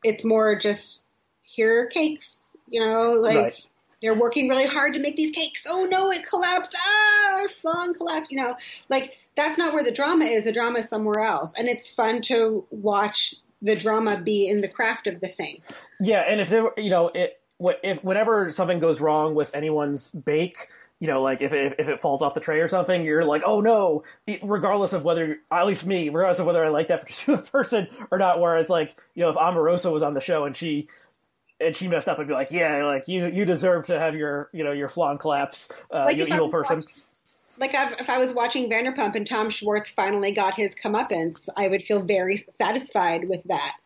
[0.03, 1.03] it's more just
[1.43, 3.69] here are cakes, you know, like right.
[4.03, 5.67] They're working really hard to make these cakes.
[5.67, 6.77] Oh no, it collapsed.
[6.79, 8.31] Ah, our collapsed.
[8.31, 8.57] You know,
[8.89, 10.45] like that's not where the drama is.
[10.45, 11.55] The drama is somewhere else.
[11.59, 15.63] And it's fun to watch the drama be in the craft of the thing.
[16.01, 16.21] Yeah.
[16.21, 20.69] And if there, you know, it, what if whenever something goes wrong with anyone's bake,
[21.01, 23.43] you know, like if it, if it falls off the tray or something, you're like,
[23.45, 24.05] oh no,
[24.43, 28.19] regardless of whether, at least me, regardless of whether I like that particular person or
[28.19, 28.41] not.
[28.41, 30.89] Whereas like, you know, if Omarosa was on the show and she
[31.61, 34.51] and she messed up I'd be like, yeah, like you you deserve to have your
[34.53, 36.77] you know your flan collapse, uh, like you evil person.
[36.77, 36.93] Watching,
[37.59, 41.69] like I've, if I was watching Vanderpump and Tom Schwartz finally got his comeuppance, I
[41.69, 43.77] would feel very satisfied with that.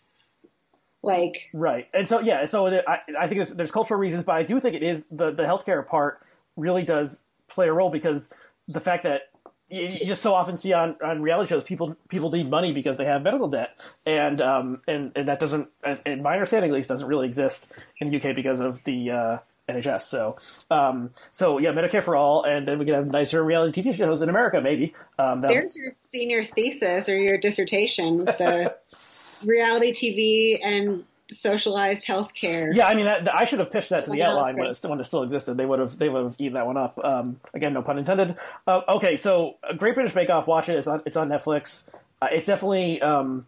[1.03, 4.43] Like right, and so yeah, so I, I think there's, there's cultural reasons, but I
[4.43, 6.21] do think it is the the healthcare part
[6.57, 8.31] really does play a role because
[8.69, 9.23] the fact that
[9.71, 13.05] you just so often see on, on reality shows people people need money because they
[13.05, 15.69] have medical debt and um and, and that doesn't
[16.05, 17.69] in my understanding at least doesn't really exist
[17.99, 19.39] in the UK because of the uh,
[19.71, 20.37] NHS so
[20.71, 24.23] um so yeah Medicare for all and then we can have nicer reality TV shows
[24.23, 28.75] in America maybe um, there's your senior thesis or your dissertation the
[29.45, 32.75] reality TV and socialized healthcare.
[32.75, 35.01] Yeah, I mean, that, I should have pitched that to the outline when it, when
[35.01, 35.57] it still existed.
[35.57, 36.99] They would have they would have eaten that one up.
[37.03, 38.37] Um, again, no pun intended.
[38.67, 40.47] Uh, okay, so Great British Bake Off.
[40.47, 40.77] Watch it.
[40.77, 41.89] It's on it's on Netflix.
[42.21, 43.47] Uh, it's definitely um,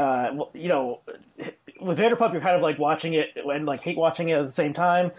[0.00, 1.00] uh, you know,
[1.78, 4.54] with Vanderpump, you're kind of like watching it and like hate watching it at the
[4.54, 5.12] same time.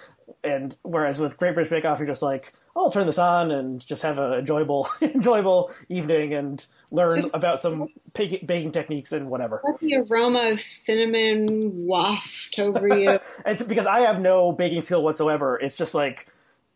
[0.43, 3.51] And whereas with Great British Bake Off, you're just like, oh, I'll turn this on
[3.51, 9.29] and just have an enjoyable enjoyable evening and learn Just about some baking techniques and
[9.29, 9.61] whatever.
[9.63, 13.19] Let the aroma of cinnamon waft over you.
[13.45, 15.59] it's because I have no baking skill whatsoever.
[15.59, 16.27] It's just like,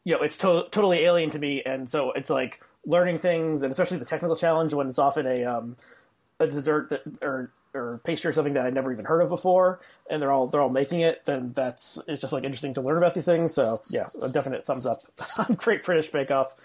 [0.04, 3.72] you know, it's to- totally alien to me, and so it's like learning things, and
[3.72, 5.76] especially the technical challenge when it's often a um,
[6.40, 9.80] a dessert that or or pastry or something that I'd never even heard of before,
[10.10, 12.98] and they're all they're all making it, then that's it's just like interesting to learn
[12.98, 13.54] about these things.
[13.54, 15.02] So yeah, a definite thumbs up
[15.38, 16.56] on Great British Bake Off.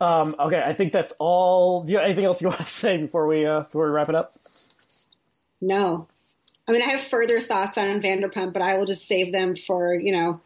[0.00, 1.82] Um, okay, I think that's all.
[1.82, 4.08] Do you have anything else you want to say before we uh, before we wrap
[4.08, 4.34] it up?
[5.60, 6.08] No,
[6.68, 9.94] I mean I have further thoughts on Vanderpump, but I will just save them for
[9.94, 10.40] you know.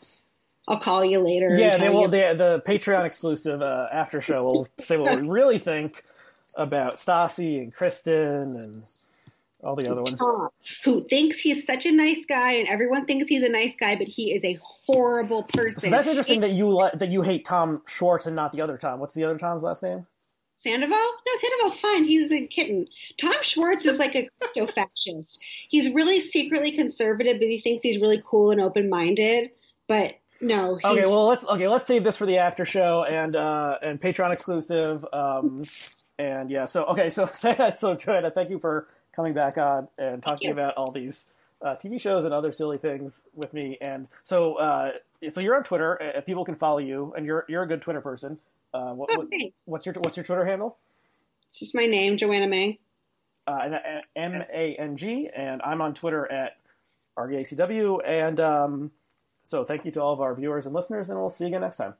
[0.66, 1.54] I'll call you later.
[1.58, 2.02] Yeah, they will.
[2.02, 6.02] You- the, the Patreon exclusive uh, after show will say what we really think
[6.56, 8.82] about Stassi and Kristen and
[9.62, 10.20] all the other ones.
[10.84, 14.06] Who thinks he's such a nice guy, and everyone thinks he's a nice guy, but
[14.06, 15.80] he is a horrible person.
[15.80, 19.00] So that's interesting that you that you hate Tom Schwartz and not the other Tom.
[19.00, 20.06] What's the other Tom's last name?
[20.56, 20.96] Sandoval?
[20.96, 22.04] No, Sandoval's fine.
[22.04, 22.86] He's a kitten.
[23.18, 25.40] Tom Schwartz is like a crypto fascist.
[25.68, 29.50] He's really secretly conservative, but he thinks he's really cool and open minded.
[29.88, 30.78] But No.
[30.84, 34.30] Okay, well let's okay let's save this for the after show and uh and Patreon
[34.32, 35.04] exclusive.
[35.12, 35.62] Um,
[36.18, 40.22] and yeah, so okay, so that's so Joanna, thank you for coming back on and
[40.22, 41.26] talking about all these
[41.62, 43.78] uh, TV shows and other silly things with me.
[43.80, 44.92] And so uh,
[45.30, 46.00] so you're on Twitter.
[46.16, 48.38] Uh, people can follow you, and you're you're a good Twitter person.
[48.72, 49.28] Uh, what, Oh, what-
[49.66, 50.76] what's your what's your Twitter handle?
[51.50, 52.78] It's just my name, Joanna Mang.
[53.46, 56.56] uh, uh, M A N G, and I'm on Twitter at
[57.16, 58.00] RDACW.
[58.04, 58.90] And um,
[59.44, 61.60] so thank you to all of our viewers and listeners, and we'll see you again
[61.60, 61.94] next time.